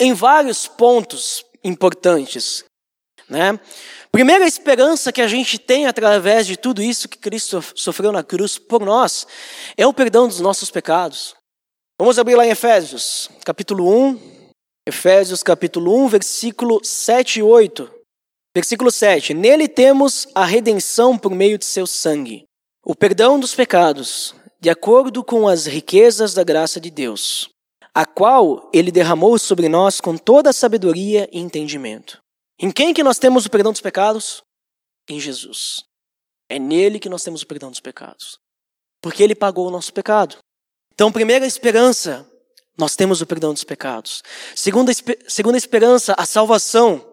[0.00, 2.64] em vários pontos importantes.
[3.28, 3.58] Né?
[4.12, 8.56] Primeira esperança que a gente tem através de tudo isso que Cristo sofreu na cruz
[8.56, 9.26] por nós
[9.76, 11.34] é o perdão dos nossos pecados.
[11.98, 14.36] Vamos abrir lá em Efésios, capítulo 1.
[14.88, 17.90] Efésios, capítulo 1, versículo 7 e 8.
[18.54, 19.34] Versículo 7.
[19.34, 22.44] Nele temos a redenção por meio de seu sangue,
[22.84, 27.48] o perdão dos pecados, de acordo com as riquezas da graça de Deus,
[27.92, 32.18] a qual ele derramou sobre nós com toda a sabedoria e entendimento.
[32.58, 34.42] Em quem que nós temos o perdão dos pecados?
[35.08, 35.84] Em Jesus.
[36.48, 38.38] É nele que nós temos o perdão dos pecados.
[39.02, 40.38] Porque ele pagou o nosso pecado.
[40.94, 42.26] Então, primeira esperança,
[42.78, 44.22] nós temos o perdão dos pecados.
[44.54, 44.90] Segunda,
[45.28, 47.06] segunda esperança, a salvação.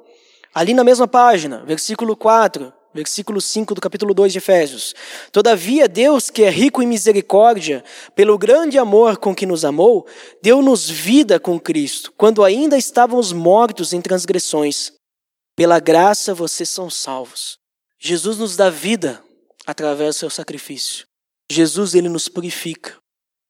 [0.53, 4.93] Ali na mesma página, versículo 4, versículo 5 do capítulo 2 de Efésios.
[5.31, 7.83] Todavia, Deus, que é rico em misericórdia,
[8.15, 10.05] pelo grande amor com que nos amou,
[10.41, 14.93] deu-nos vida com Cristo, quando ainda estávamos mortos em transgressões.
[15.55, 17.57] Pela graça vocês são salvos.
[17.99, 19.23] Jesus nos dá vida
[19.65, 21.05] através do seu sacrifício.
[21.51, 22.97] Jesus ele nos purifica,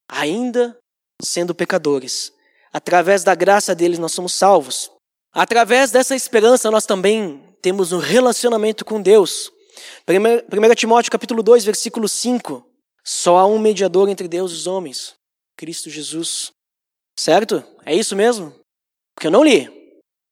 [0.08, 0.78] ainda
[1.22, 2.32] sendo pecadores.
[2.72, 4.92] Através da graça dele nós somos salvos.
[5.32, 9.52] Através dessa esperança nós também temos um relacionamento com Deus.
[10.08, 12.68] 1 Timóteo capítulo 2, versículo 5.
[13.04, 15.13] Só há um mediador entre Deus e os homens,
[15.58, 16.52] Cristo Jesus.
[17.18, 17.63] Certo?
[17.86, 18.54] É isso mesmo?
[19.16, 19.72] Porque eu não li.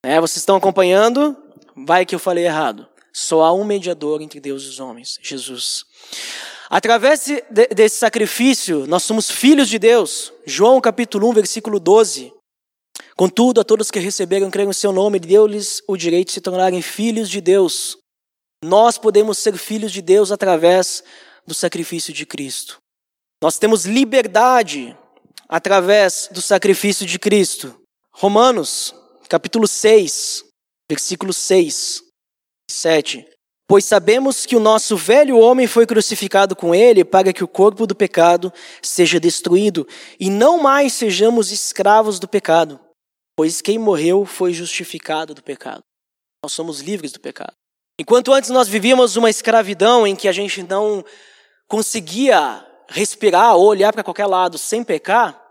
[0.04, 1.38] É, vocês estão acompanhando?
[1.76, 2.88] Vai que eu falei errado.
[3.14, 5.84] Só há um mediador entre Deus e os homens, Jesus.
[6.70, 10.32] Através de, de, desse sacrifício, nós somos filhos de Deus.
[10.46, 12.34] João capítulo 1, versículo 12.
[13.18, 16.82] Contudo, a todos que receberam creram em seu nome, deu-lhes o direito de se tornarem
[16.82, 17.98] filhos de Deus.
[18.64, 21.04] Nós podemos ser filhos de Deus através
[21.46, 22.78] do sacrifício de Cristo.
[23.42, 24.96] Nós temos liberdade
[25.50, 27.76] através do sacrifício de Cristo.
[28.14, 28.96] Romanos,
[29.28, 30.46] capítulo 6,
[30.92, 32.04] versículo 6,
[32.70, 33.26] 7.
[33.66, 37.88] Pois sabemos que o nosso velho homem foi crucificado com ele para que o corpo
[37.88, 38.52] do pecado
[38.82, 39.88] seja destruído
[40.20, 42.78] e não mais sejamos escravos do pecado.
[43.38, 45.82] Pois quem morreu foi justificado do pecado.
[46.44, 47.54] Nós somos livres do pecado.
[47.98, 51.06] Enquanto antes nós vivíamos uma escravidão em que a gente não
[51.70, 55.42] conseguia respirar ou olhar para qualquer lado sem pecar,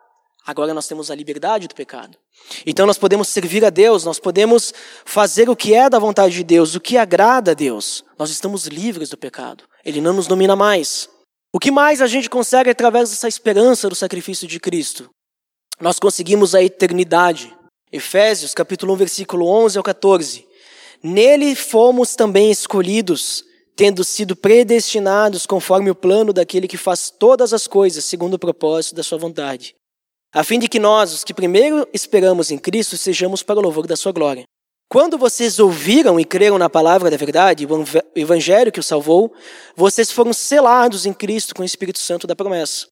[0.46, 2.18] agora nós temos a liberdade do pecado.
[2.66, 4.72] Então nós podemos servir a Deus, nós podemos
[5.04, 8.04] fazer o que é da vontade de Deus, o que agrada a Deus.
[8.18, 9.64] Nós estamos livres do pecado.
[9.84, 11.08] Ele não nos domina mais.
[11.52, 15.10] O que mais a gente consegue através dessa esperança do sacrifício de Cristo?
[15.80, 17.56] Nós conseguimos a eternidade.
[17.90, 20.46] Efésios, capítulo 1, versículo 11 ao 14.
[21.02, 23.42] Nele fomos também escolhidos,
[23.74, 28.94] tendo sido predestinados conforme o plano daquele que faz todas as coisas segundo o propósito
[28.94, 29.74] da sua vontade
[30.32, 33.86] a fim de que nós, os que primeiro esperamos em Cristo, sejamos para o louvor
[33.86, 34.44] da sua glória.
[34.88, 39.32] Quando vocês ouviram e creram na palavra da verdade, o evangelho que o salvou,
[39.76, 42.86] vocês foram selados em Cristo com o Espírito Santo da promessa,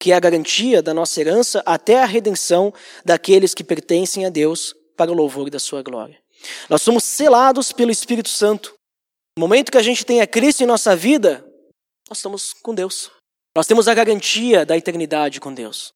[0.00, 2.72] que é a garantia da nossa herança até a redenção
[3.04, 6.18] daqueles que pertencem a Deus para o louvor da sua glória.
[6.68, 8.74] Nós somos selados pelo Espírito Santo.
[9.38, 11.44] No momento que a gente tem a Cristo em nossa vida,
[12.08, 13.10] nós estamos com Deus.
[13.56, 15.94] Nós temos a garantia da eternidade com Deus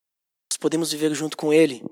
[0.59, 1.83] podemos viver junto com Ele.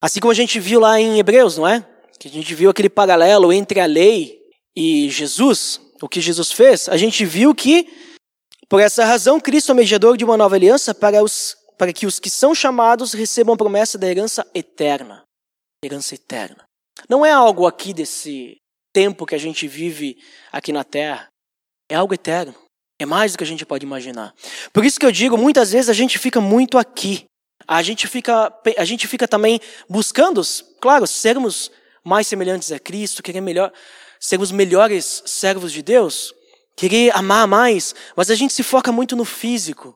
[0.00, 1.86] Assim como a gente viu lá em Hebreus, não é?
[2.18, 4.38] Que a gente viu aquele paralelo entre a lei
[4.76, 7.88] e Jesus, o que Jesus fez, a gente viu que,
[8.68, 12.18] por essa razão, Cristo é mediador de uma nova aliança para, os, para que os
[12.18, 15.22] que são chamados recebam a promessa da herança eterna.
[15.84, 16.64] Herança eterna.
[17.08, 18.56] Não é algo aqui desse
[18.92, 20.16] tempo que a gente vive
[20.52, 21.28] aqui na terra.
[21.88, 22.54] É algo eterno.
[22.98, 24.32] É mais do que a gente pode imaginar.
[24.72, 27.24] Por isso que eu digo, muitas vezes a gente fica muito aqui.
[27.66, 30.42] A gente fica, a gente fica também buscando,
[30.80, 31.70] claro, sermos
[32.04, 33.72] mais semelhantes a Cristo, querer melhor,
[34.20, 36.34] sermos melhores servos de Deus,
[36.76, 39.94] querer amar mais, mas a gente se foca muito no físico.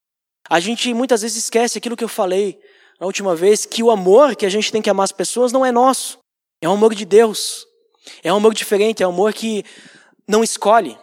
[0.49, 2.59] A gente muitas vezes esquece aquilo que eu falei
[2.99, 5.65] na última vez, que o amor que a gente tem que amar as pessoas não
[5.65, 6.19] é nosso,
[6.61, 7.67] é o amor de Deus.
[8.23, 9.65] É um amor diferente, é um amor que
[10.27, 10.99] não escolhe.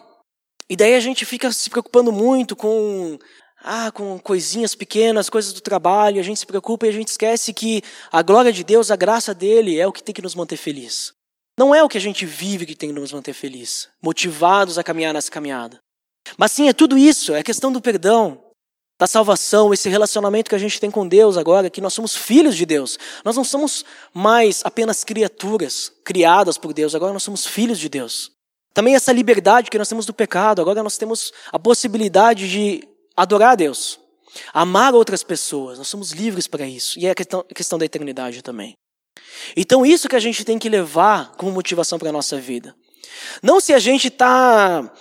[0.68, 3.18] E daí a gente fica se preocupando muito com
[3.62, 7.52] ah, com coisinhas pequenas, coisas do trabalho, a gente se preocupa e a gente esquece
[7.52, 10.56] que a glória de Deus, a graça dele é o que tem que nos manter
[10.56, 11.12] feliz.
[11.58, 14.84] Não é o que a gente vive que tem que nos manter feliz, motivados a
[14.84, 15.78] caminhar nessa caminhada.
[16.36, 18.42] Mas sim, é tudo isso, é questão do perdão,
[18.98, 22.56] da salvação, esse relacionamento que a gente tem com Deus agora, que nós somos filhos
[22.56, 22.98] de Deus.
[23.24, 28.30] Nós não somos mais apenas criaturas criadas por Deus, agora nós somos filhos de Deus.
[28.72, 33.52] Também essa liberdade que nós temos do pecado, agora nós temos a possibilidade de adorar
[33.52, 33.98] a Deus,
[34.52, 35.78] amar outras pessoas.
[35.78, 36.98] Nós somos livres para isso.
[36.98, 38.74] E é a questão, a questão da eternidade também.
[39.56, 42.74] Então, isso que a gente tem que levar como motivação para a nossa vida.
[43.42, 44.92] Não se a gente está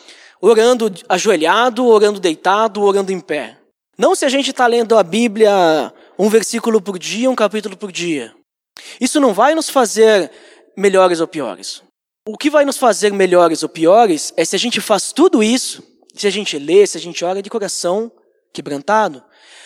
[0.41, 3.57] orando ajoelhado, orando deitado, orando em pé.
[3.97, 7.91] Não se a gente está lendo a Bíblia um versículo por dia, um capítulo por
[7.91, 8.33] dia.
[8.99, 10.31] Isso não vai nos fazer
[10.77, 11.81] melhores ou piores.
[12.27, 15.83] O que vai nos fazer melhores ou piores é se a gente faz tudo isso
[16.15, 18.11] se a gente lê, se a gente ora de coração
[18.53, 19.23] quebrantado,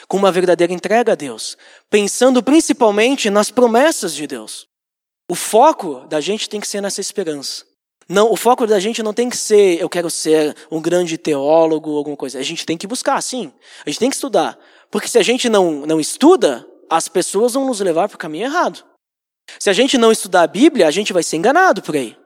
[0.07, 1.55] com uma verdadeira entrega a Deus,
[1.89, 4.67] pensando principalmente nas promessas de Deus.
[5.29, 7.63] O foco da gente tem que ser nessa esperança.
[8.09, 11.91] Não, o foco da gente não tem que ser eu quero ser um grande teólogo
[11.91, 12.39] ou alguma coisa.
[12.39, 13.53] A gente tem que buscar, sim.
[13.85, 14.57] A gente tem que estudar.
[14.89, 18.45] Porque se a gente não, não estuda, as pessoas vão nos levar para o caminho
[18.45, 18.83] errado.
[19.59, 22.17] Se a gente não estudar a Bíblia, a gente vai ser enganado por aí.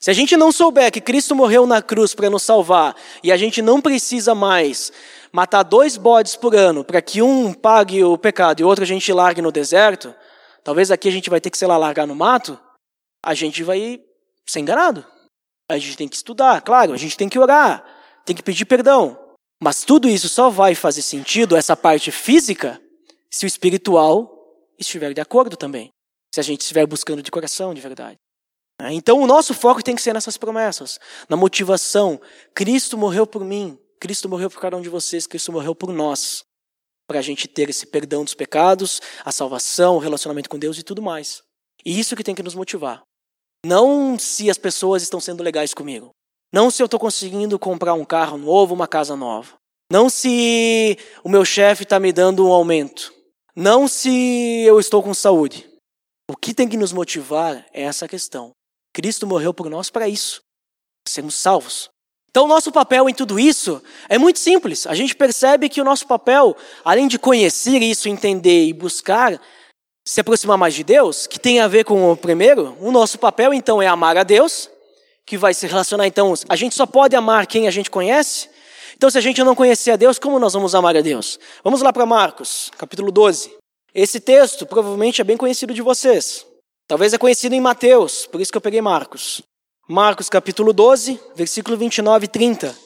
[0.00, 3.36] Se a gente não souber que Cristo morreu na cruz para nos salvar e a
[3.36, 4.92] gente não precisa mais
[5.32, 9.12] matar dois bodes por ano para que um pague o pecado e outro a gente
[9.12, 10.14] largue no deserto,
[10.62, 12.58] talvez aqui a gente vai ter que, sei lá, largar no mato,
[13.24, 14.00] a gente vai
[14.46, 15.04] ser enganado.
[15.68, 17.84] A gente tem que estudar, claro, a gente tem que orar,
[18.24, 19.18] tem que pedir perdão.
[19.60, 22.80] Mas tudo isso só vai fazer sentido, essa parte física,
[23.30, 24.30] se o espiritual
[24.78, 25.90] estiver de acordo também.
[26.32, 28.16] Se a gente estiver buscando de coração, de verdade.
[28.80, 30.98] É, então o nosso foco tem que ser nessas promessas,
[31.28, 32.20] na motivação.
[32.54, 36.44] Cristo morreu por mim, Cristo morreu por cada um de vocês, Cristo morreu por nós.
[37.08, 40.82] Para a gente ter esse perdão dos pecados, a salvação, o relacionamento com Deus e
[40.82, 41.42] tudo mais.
[41.84, 43.02] E isso que tem que nos motivar.
[43.64, 46.10] Não se as pessoas estão sendo legais comigo.
[46.52, 49.54] Não se eu estou conseguindo comprar um carro novo, uma casa nova.
[49.90, 53.14] Não se o meu chefe está me dando um aumento.
[53.54, 55.68] Não se eu estou com saúde.
[56.28, 58.50] O que tem que nos motivar é essa questão.
[58.96, 60.40] Cristo morreu por nós para isso,
[61.06, 61.90] sermos salvos.
[62.30, 64.86] Então, o nosso papel em tudo isso é muito simples.
[64.86, 69.38] A gente percebe que o nosso papel, além de conhecer isso, entender e buscar
[70.02, 73.52] se aproximar mais de Deus, que tem a ver com o primeiro, o nosso papel
[73.52, 74.70] então é amar a Deus,
[75.26, 76.32] que vai se relacionar então.
[76.48, 78.48] A gente só pode amar quem a gente conhece.
[78.96, 81.38] Então, se a gente não conhecer a Deus, como nós vamos amar a Deus?
[81.62, 83.58] Vamos lá para Marcos, capítulo 12.
[83.94, 86.46] Esse texto provavelmente é bem conhecido de vocês.
[86.88, 89.42] Talvez é conhecido em Mateus, por isso que eu peguei Marcos.
[89.88, 92.76] Marcos capítulo 12, versículo 29 e 30.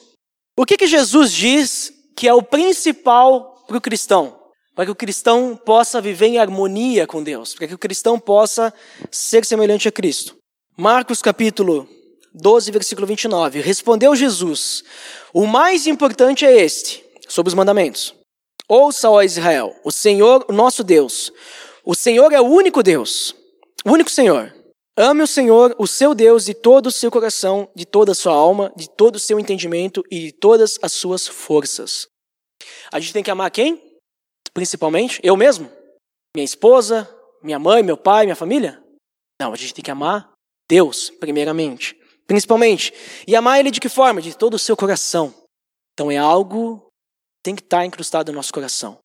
[0.57, 4.39] O que, que Jesus diz que é o principal para o cristão?
[4.75, 8.73] Para que o cristão possa viver em harmonia com Deus, para que o cristão possa
[9.11, 10.35] ser semelhante a Cristo.
[10.75, 11.87] Marcos capítulo
[12.33, 13.61] 12, versículo 29.
[13.61, 14.83] Respondeu Jesus:
[15.31, 18.15] O mais importante é este, sobre os mandamentos.
[18.67, 21.31] Ouça, ó Israel, o Senhor, o nosso Deus.
[21.85, 23.35] O Senhor é o único Deus.
[23.85, 24.53] Único Senhor.
[24.95, 28.33] Ame o Senhor, o seu Deus, de todo o seu coração, de toda a sua
[28.33, 32.07] alma, de todo o seu entendimento e de todas as suas forças.
[32.91, 33.81] A gente tem que amar quem?
[34.53, 35.71] Principalmente eu mesmo?
[36.35, 37.09] Minha esposa,
[37.41, 38.83] minha mãe, meu pai, minha família?
[39.41, 40.31] Não, a gente tem que amar
[40.69, 41.99] Deus, primeiramente.
[42.27, 42.93] Principalmente.
[43.27, 44.21] E amar Ele de que forma?
[44.21, 45.33] De todo o seu coração.
[45.93, 48.99] Então é algo que tem que estar incrustado no nosso coração.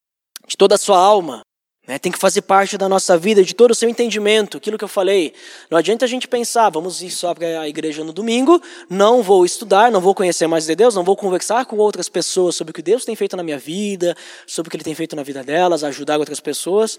[0.46, 1.40] De toda a sua alma,
[1.86, 1.98] né?
[1.98, 4.88] Tem que fazer parte da nossa vida, de todo o seu entendimento, aquilo que eu
[4.88, 5.32] falei.
[5.70, 8.60] Não adianta a gente pensar, vamos ir só para a igreja no domingo,
[8.90, 12.56] não vou estudar, não vou conhecer mais de Deus, não vou conversar com outras pessoas
[12.56, 14.16] sobre o que Deus tem feito na minha vida,
[14.46, 16.98] sobre o que Ele tem feito na vida delas, ajudar outras pessoas,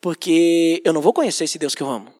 [0.00, 2.12] porque eu não vou conhecer esse Deus que eu amo.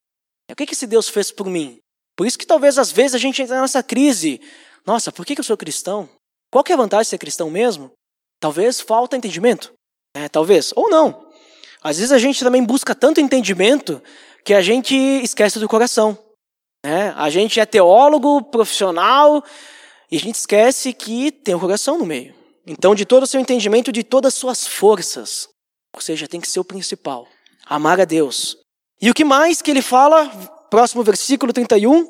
[0.49, 1.79] O que, que esse Deus fez por mim?
[2.15, 4.39] Por isso que talvez às vezes a gente entra nessa crise.
[4.85, 6.09] Nossa, por que, que eu sou cristão?
[6.49, 7.91] Qual que é a vantagem de ser cristão mesmo?
[8.39, 9.73] Talvez falta entendimento.
[10.15, 10.71] É, talvez.
[10.75, 11.26] Ou não.
[11.87, 14.03] Às vezes a gente também busca tanto entendimento
[14.43, 16.17] que a gente esquece do coração.
[16.85, 17.13] Né?
[17.15, 19.41] A gente é teólogo, profissional,
[20.11, 22.35] e a gente esquece que tem o coração no meio.
[22.65, 25.47] Então, de todo o seu entendimento, de todas as suas forças.
[25.95, 27.25] Ou seja, tem que ser o principal.
[27.65, 28.57] Amar a Deus.
[29.01, 30.27] E o que mais que ele fala?
[30.69, 32.05] Próximo versículo 31.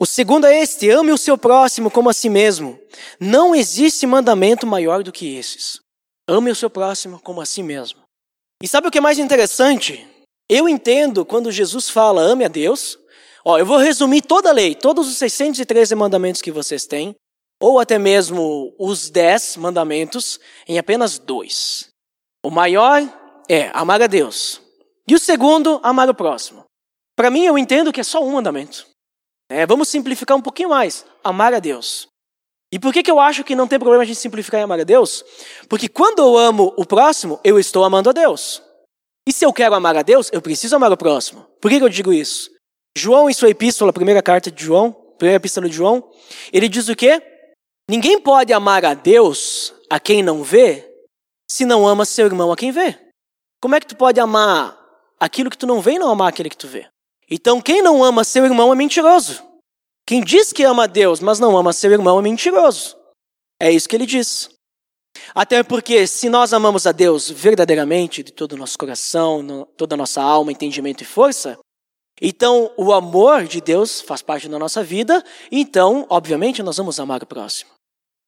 [0.00, 2.78] O segundo é este: ame o seu próximo como a si mesmo.
[3.20, 5.80] Não existe mandamento maior do que esses.
[6.26, 8.05] Ame o seu próximo como a si mesmo.
[8.62, 10.06] E sabe o que é mais interessante?
[10.48, 12.98] Eu entendo quando Jesus fala ame a Deus.
[13.44, 17.14] Ó, eu vou resumir toda a lei, todos os 613 mandamentos que vocês têm,
[17.60, 21.88] ou até mesmo os 10 mandamentos, em apenas dois.
[22.44, 23.02] O maior
[23.48, 24.60] é amar a Deus.
[25.08, 26.64] E o segundo, amar o próximo.
[27.14, 28.86] Para mim, eu entendo que é só um mandamento.
[29.48, 31.04] É, vamos simplificar um pouquinho mais.
[31.22, 32.08] Amar a Deus.
[32.72, 34.80] E por que, que eu acho que não tem problema a gente simplificar e amar
[34.80, 35.24] a Deus?
[35.68, 38.62] Porque quando eu amo o próximo, eu estou amando a Deus.
[39.28, 41.46] E se eu quero amar a Deus, eu preciso amar o próximo.
[41.60, 42.50] Por que, que eu digo isso?
[42.96, 46.08] João, em sua epístola, primeira carta de João, primeira epístola de João,
[46.52, 47.22] ele diz o quê?
[47.88, 50.88] Ninguém pode amar a Deus a quem não vê,
[51.50, 52.98] se não ama seu irmão a quem vê.
[53.60, 54.78] Como é que tu pode amar
[55.20, 56.86] aquilo que tu não vê e não amar aquele que tu vê?
[57.30, 59.42] Então, quem não ama seu irmão é mentiroso.
[60.06, 62.96] Quem diz que ama a Deus, mas não ama seu irmão, é mentiroso.
[63.60, 64.50] É isso que ele diz.
[65.34, 69.98] Até porque, se nós amamos a Deus verdadeiramente, de todo o nosso coração, toda a
[69.98, 71.58] nossa alma, entendimento e força,
[72.20, 77.22] então o amor de Deus faz parte da nossa vida, então, obviamente, nós vamos amar
[77.22, 77.70] o próximo.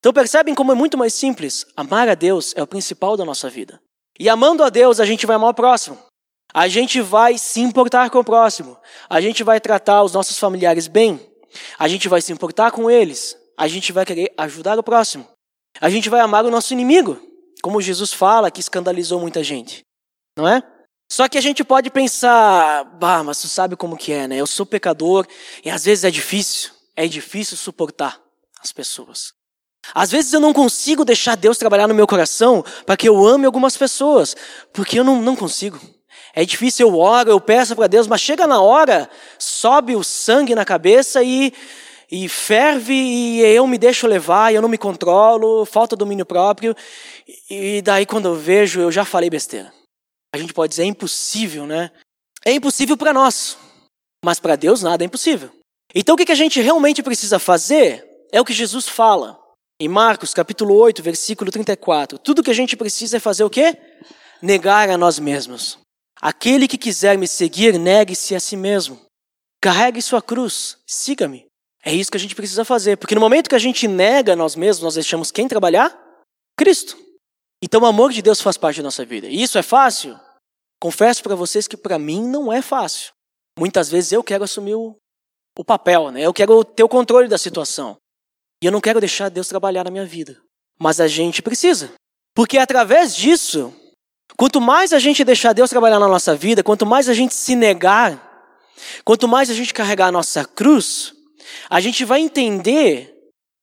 [0.01, 1.67] Então percebem como é muito mais simples?
[1.77, 3.81] Amar a Deus é o principal da nossa vida.
[4.19, 5.99] E amando a Deus, a gente vai amar o próximo.
[6.53, 8.77] A gente vai se importar com o próximo.
[9.09, 11.21] A gente vai tratar os nossos familiares bem.
[11.79, 13.37] A gente vai se importar com eles.
[13.57, 15.29] A gente vai querer ajudar o próximo.
[15.81, 17.21] A gente vai amar o nosso inimigo,
[17.63, 19.83] como Jesus fala que escandalizou muita gente.
[20.37, 20.63] Não é?
[21.11, 24.37] Só que a gente pode pensar, bah, mas tu sabe como que é, né?
[24.37, 25.27] Eu sou pecador
[25.65, 26.71] e às vezes é difícil.
[26.95, 28.21] é difícil suportar
[28.61, 29.33] as pessoas.
[29.95, 33.47] Às vezes eu não consigo deixar Deus trabalhar no meu coração para que eu ame
[33.47, 34.37] algumas pessoas,
[34.73, 35.81] porque eu não, não consigo.
[36.35, 39.09] É difícil, eu oro, eu peço para Deus, mas chega na hora,
[39.39, 41.53] sobe o sangue na cabeça e,
[42.11, 46.77] e ferve e eu me deixo levar, eu não me controlo, falta domínio próprio.
[47.51, 49.73] E daí quando eu vejo, eu já falei besteira.
[50.35, 51.91] A gente pode dizer é impossível, né?
[52.45, 53.57] É impossível para nós,
[54.25, 55.51] mas para Deus nada é impossível.
[55.95, 59.39] Então o que a gente realmente precisa fazer é o que Jesus fala.
[59.81, 62.19] Em Marcos capítulo 8, versículo 34.
[62.19, 63.77] Tudo que a gente precisa é fazer o quê?
[64.43, 65.79] Negar a nós mesmos.
[66.21, 69.01] Aquele que quiser me seguir, negue-se a si mesmo.
[69.61, 71.47] Carregue sua cruz, siga-me.
[71.85, 74.57] É isso que a gente precisa fazer, porque no momento que a gente nega nós
[74.57, 75.97] mesmos, nós deixamos quem trabalhar?
[76.57, 76.97] Cristo.
[77.63, 79.27] Então o amor de Deus faz parte da nossa vida.
[79.27, 80.19] E isso é fácil?
[80.81, 83.13] Confesso para vocês que para mim não é fácil.
[83.59, 84.97] Muitas vezes eu quero assumir o,
[85.59, 86.21] o papel, né?
[86.21, 87.97] Eu quero ter o controle da situação.
[88.63, 90.41] E eu não quero deixar Deus trabalhar na minha vida.
[90.79, 91.93] Mas a gente precisa.
[92.35, 93.73] Porque através disso,
[94.37, 97.55] quanto mais a gente deixar Deus trabalhar na nossa vida, quanto mais a gente se
[97.55, 98.53] negar,
[99.05, 101.13] quanto mais a gente carregar a nossa cruz,
[101.69, 103.15] a gente vai entender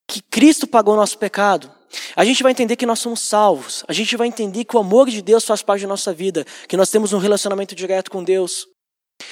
[0.08, 1.72] que Cristo pagou o nosso pecado.
[2.16, 3.84] A gente vai entender que nós somos salvos.
[3.88, 6.78] A gente vai entender que o amor de Deus faz parte da nossa vida, que
[6.78, 8.68] nós temos um relacionamento direto com Deus,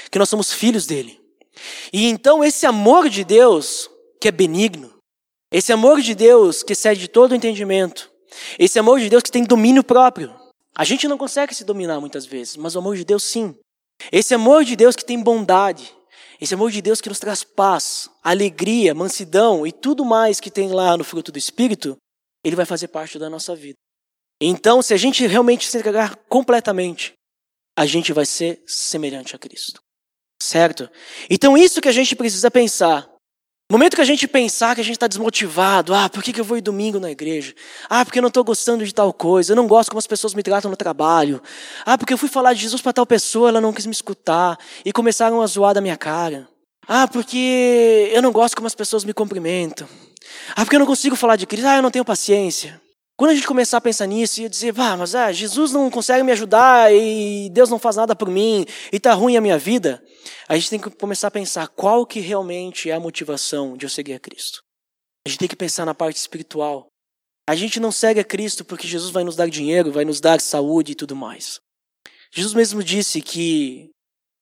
[0.09, 1.19] que nós somos filhos dele.
[1.91, 4.93] E então esse amor de Deus, que é benigno,
[5.51, 8.09] esse amor de Deus que excede todo entendimento,
[8.57, 10.34] esse amor de Deus que tem domínio próprio.
[10.76, 13.55] A gente não consegue se dominar muitas vezes, mas o amor de Deus sim.
[14.11, 15.93] Esse amor de Deus que tem bondade,
[16.41, 20.71] esse amor de Deus que nos traz paz, alegria, mansidão e tudo mais que tem
[20.71, 21.95] lá no fruto do Espírito,
[22.43, 23.78] ele vai fazer parte da nossa vida.
[24.41, 27.13] Então, se a gente realmente se entregar completamente,
[27.78, 29.82] a gente vai ser semelhante a Cristo.
[30.41, 30.89] Certo?
[31.30, 33.09] Então, isso que a gente precisa pensar.
[33.70, 36.39] No momento que a gente pensar que a gente está desmotivado, ah, por que, que
[36.39, 37.55] eu vou ir domingo na igreja?
[37.89, 40.34] Ah, porque eu não estou gostando de tal coisa, eu não gosto como as pessoas
[40.34, 41.41] me tratam no trabalho.
[41.86, 44.57] Ah, porque eu fui falar de Jesus para tal pessoa, ela não quis me escutar
[44.86, 46.47] e começaram a zoar da minha cara.
[46.88, 49.88] Ah, porque eu não gosto como as pessoas me cumprimentam.
[50.55, 51.66] Ah, porque eu não consigo falar de Cristo.
[51.68, 52.82] Ah, eu não tenho paciência.
[53.16, 56.24] Quando a gente começar a pensar nisso e dizer, ah, mas ah, Jesus não consegue
[56.24, 60.03] me ajudar e Deus não faz nada por mim e está ruim a minha vida,
[60.47, 63.89] a gente tem que começar a pensar qual que realmente é a motivação de eu
[63.89, 64.61] seguir a Cristo.
[65.26, 66.88] A gente tem que pensar na parte espiritual.
[67.47, 70.39] A gente não segue a Cristo porque Jesus vai nos dar dinheiro, vai nos dar
[70.39, 71.59] saúde e tudo mais.
[72.32, 73.89] Jesus mesmo disse que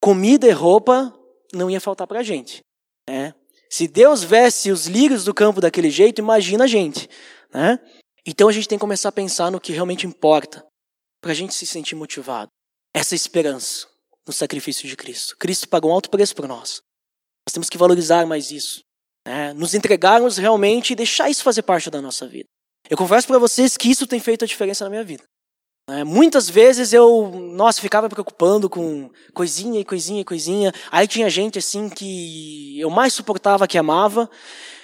[0.00, 1.12] comida e roupa
[1.52, 2.60] não ia faltar para a gente.
[3.08, 3.34] Né?
[3.70, 7.08] Se Deus veste os lírios do campo daquele jeito, imagina a gente.
[7.52, 7.78] Né?
[8.26, 10.64] Então a gente tem que começar a pensar no que realmente importa,
[11.20, 12.48] para a gente se sentir motivado.
[12.94, 13.91] Essa esperança
[14.26, 15.36] no sacrifício de Cristo.
[15.38, 16.82] Cristo pagou um alto preço por nós.
[17.46, 18.82] Nós temos que valorizar mais isso.
[19.26, 19.52] Né?
[19.52, 22.48] Nos entregarmos realmente e deixar isso fazer parte da nossa vida.
[22.88, 25.24] Eu confesso para vocês que isso tem feito a diferença na minha vida.
[25.88, 30.72] É, muitas vezes eu, nossa, ficava preocupando com coisinha e coisinha e coisinha.
[30.90, 34.30] Aí tinha gente assim que eu mais suportava, que amava.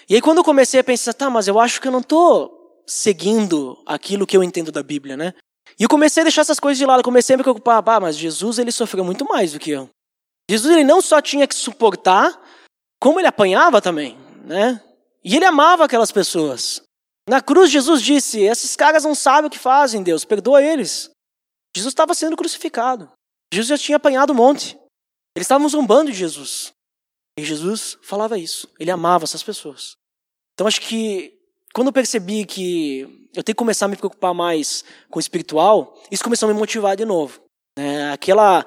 [0.08, 2.82] E aí quando eu comecei a pensar, tá, mas eu acho que eu não estou
[2.86, 5.34] seguindo aquilo que eu entendo da Bíblia, né?
[5.78, 8.16] E eu comecei a deixar essas coisas de lado, comecei a me preocupar, ah, mas
[8.16, 9.88] Jesus ele sofreu muito mais do que eu.
[10.50, 12.40] Jesus ele não só tinha que suportar,
[13.00, 14.82] como ele apanhava também, né?
[15.22, 16.82] E ele amava aquelas pessoas.
[17.28, 21.10] Na cruz, Jesus disse: Esses caras não sabem o que fazem, Deus, perdoa eles.
[21.76, 23.12] Jesus estava sendo crucificado.
[23.52, 24.76] Jesus já tinha apanhado um monte.
[25.36, 26.72] Eles estavam zombando de Jesus.
[27.38, 28.68] E Jesus falava isso.
[28.80, 29.92] Ele amava essas pessoas.
[30.54, 31.37] Então acho que
[31.78, 35.96] quando eu percebi que eu tenho que começar a me preocupar mais com o espiritual,
[36.10, 37.40] isso começou a me motivar de novo.
[37.78, 38.10] Né?
[38.12, 38.66] Aquela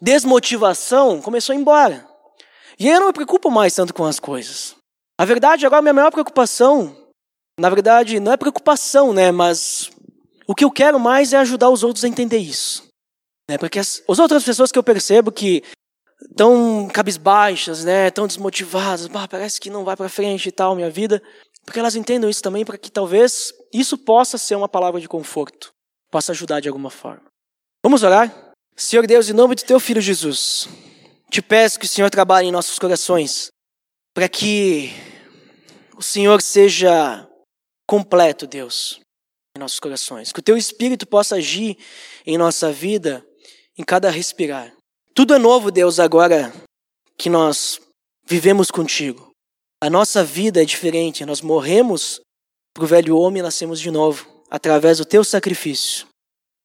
[0.00, 2.08] desmotivação começou a ir embora.
[2.78, 4.74] E eu não me preocupo mais tanto com as coisas.
[5.20, 6.96] A verdade, agora, minha maior preocupação
[7.58, 9.32] na verdade, não é preocupação, né?
[9.32, 9.90] Mas
[10.46, 12.86] o que eu quero mais é ajudar os outros a entender isso.
[13.50, 13.56] Né?
[13.56, 15.62] Porque as, as outras pessoas que eu percebo que
[16.30, 18.08] estão cabisbaixas, né?
[18.08, 21.22] Estão desmotivadas, bah, parece que não vai para frente e tal, minha vida.
[21.66, 25.74] Porque elas entendam isso também, para que talvez isso possa ser uma palavra de conforto,
[26.10, 27.24] possa ajudar de alguma forma.
[27.82, 28.52] Vamos orar?
[28.76, 30.68] Senhor Deus, em nome de teu filho Jesus,
[31.28, 33.48] te peço que o Senhor trabalhe em nossos corações,
[34.14, 34.92] para que
[35.96, 37.28] o Senhor seja
[37.86, 39.00] completo, Deus,
[39.56, 40.32] em nossos corações.
[40.32, 41.76] Que o teu espírito possa agir
[42.24, 43.26] em nossa vida,
[43.76, 44.72] em cada respirar.
[45.14, 46.52] Tudo é novo, Deus, agora
[47.18, 47.80] que nós
[48.24, 49.32] vivemos contigo.
[49.86, 52.20] A nossa vida é diferente, nós morremos
[52.74, 56.08] para o velho homem e nascemos de novo, através do teu sacrifício.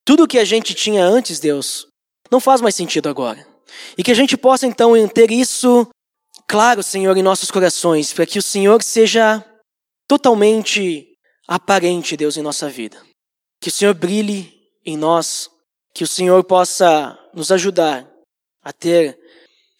[0.03, 1.85] Tudo o que a gente tinha antes, Deus,
[2.31, 3.47] não faz mais sentido agora.
[3.95, 5.87] E que a gente possa então ter isso
[6.47, 9.45] claro, Senhor, em nossos corações, para que o Senhor seja
[10.07, 11.13] totalmente
[11.47, 12.99] aparente, Deus, em nossa vida.
[13.61, 14.51] Que o Senhor brilhe
[14.83, 15.47] em nós,
[15.93, 18.11] que o Senhor possa nos ajudar
[18.63, 19.15] a ter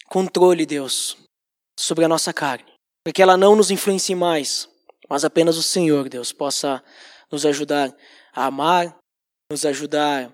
[0.05, 1.17] controle, Deus,
[1.75, 2.70] sobre a nossa carne,
[3.03, 4.69] para que ela não nos influencie mais,
[5.09, 6.83] mas apenas o Senhor, Deus, possa
[7.31, 7.95] nos ajudar
[8.33, 8.97] a amar,
[9.51, 10.33] nos ajudar a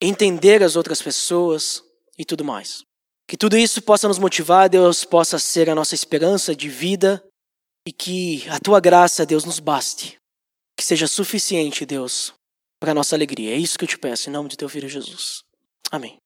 [0.00, 1.82] entender as outras pessoas
[2.18, 2.82] e tudo mais.
[3.28, 7.22] Que tudo isso possa nos motivar, Deus, possa ser a nossa esperança de vida
[7.86, 10.16] e que a tua graça, Deus, nos baste.
[10.76, 12.32] Que seja suficiente, Deus,
[12.80, 13.54] para a nossa alegria.
[13.54, 15.42] É isso que eu te peço, em nome de teu filho Jesus.
[15.90, 16.18] Amém.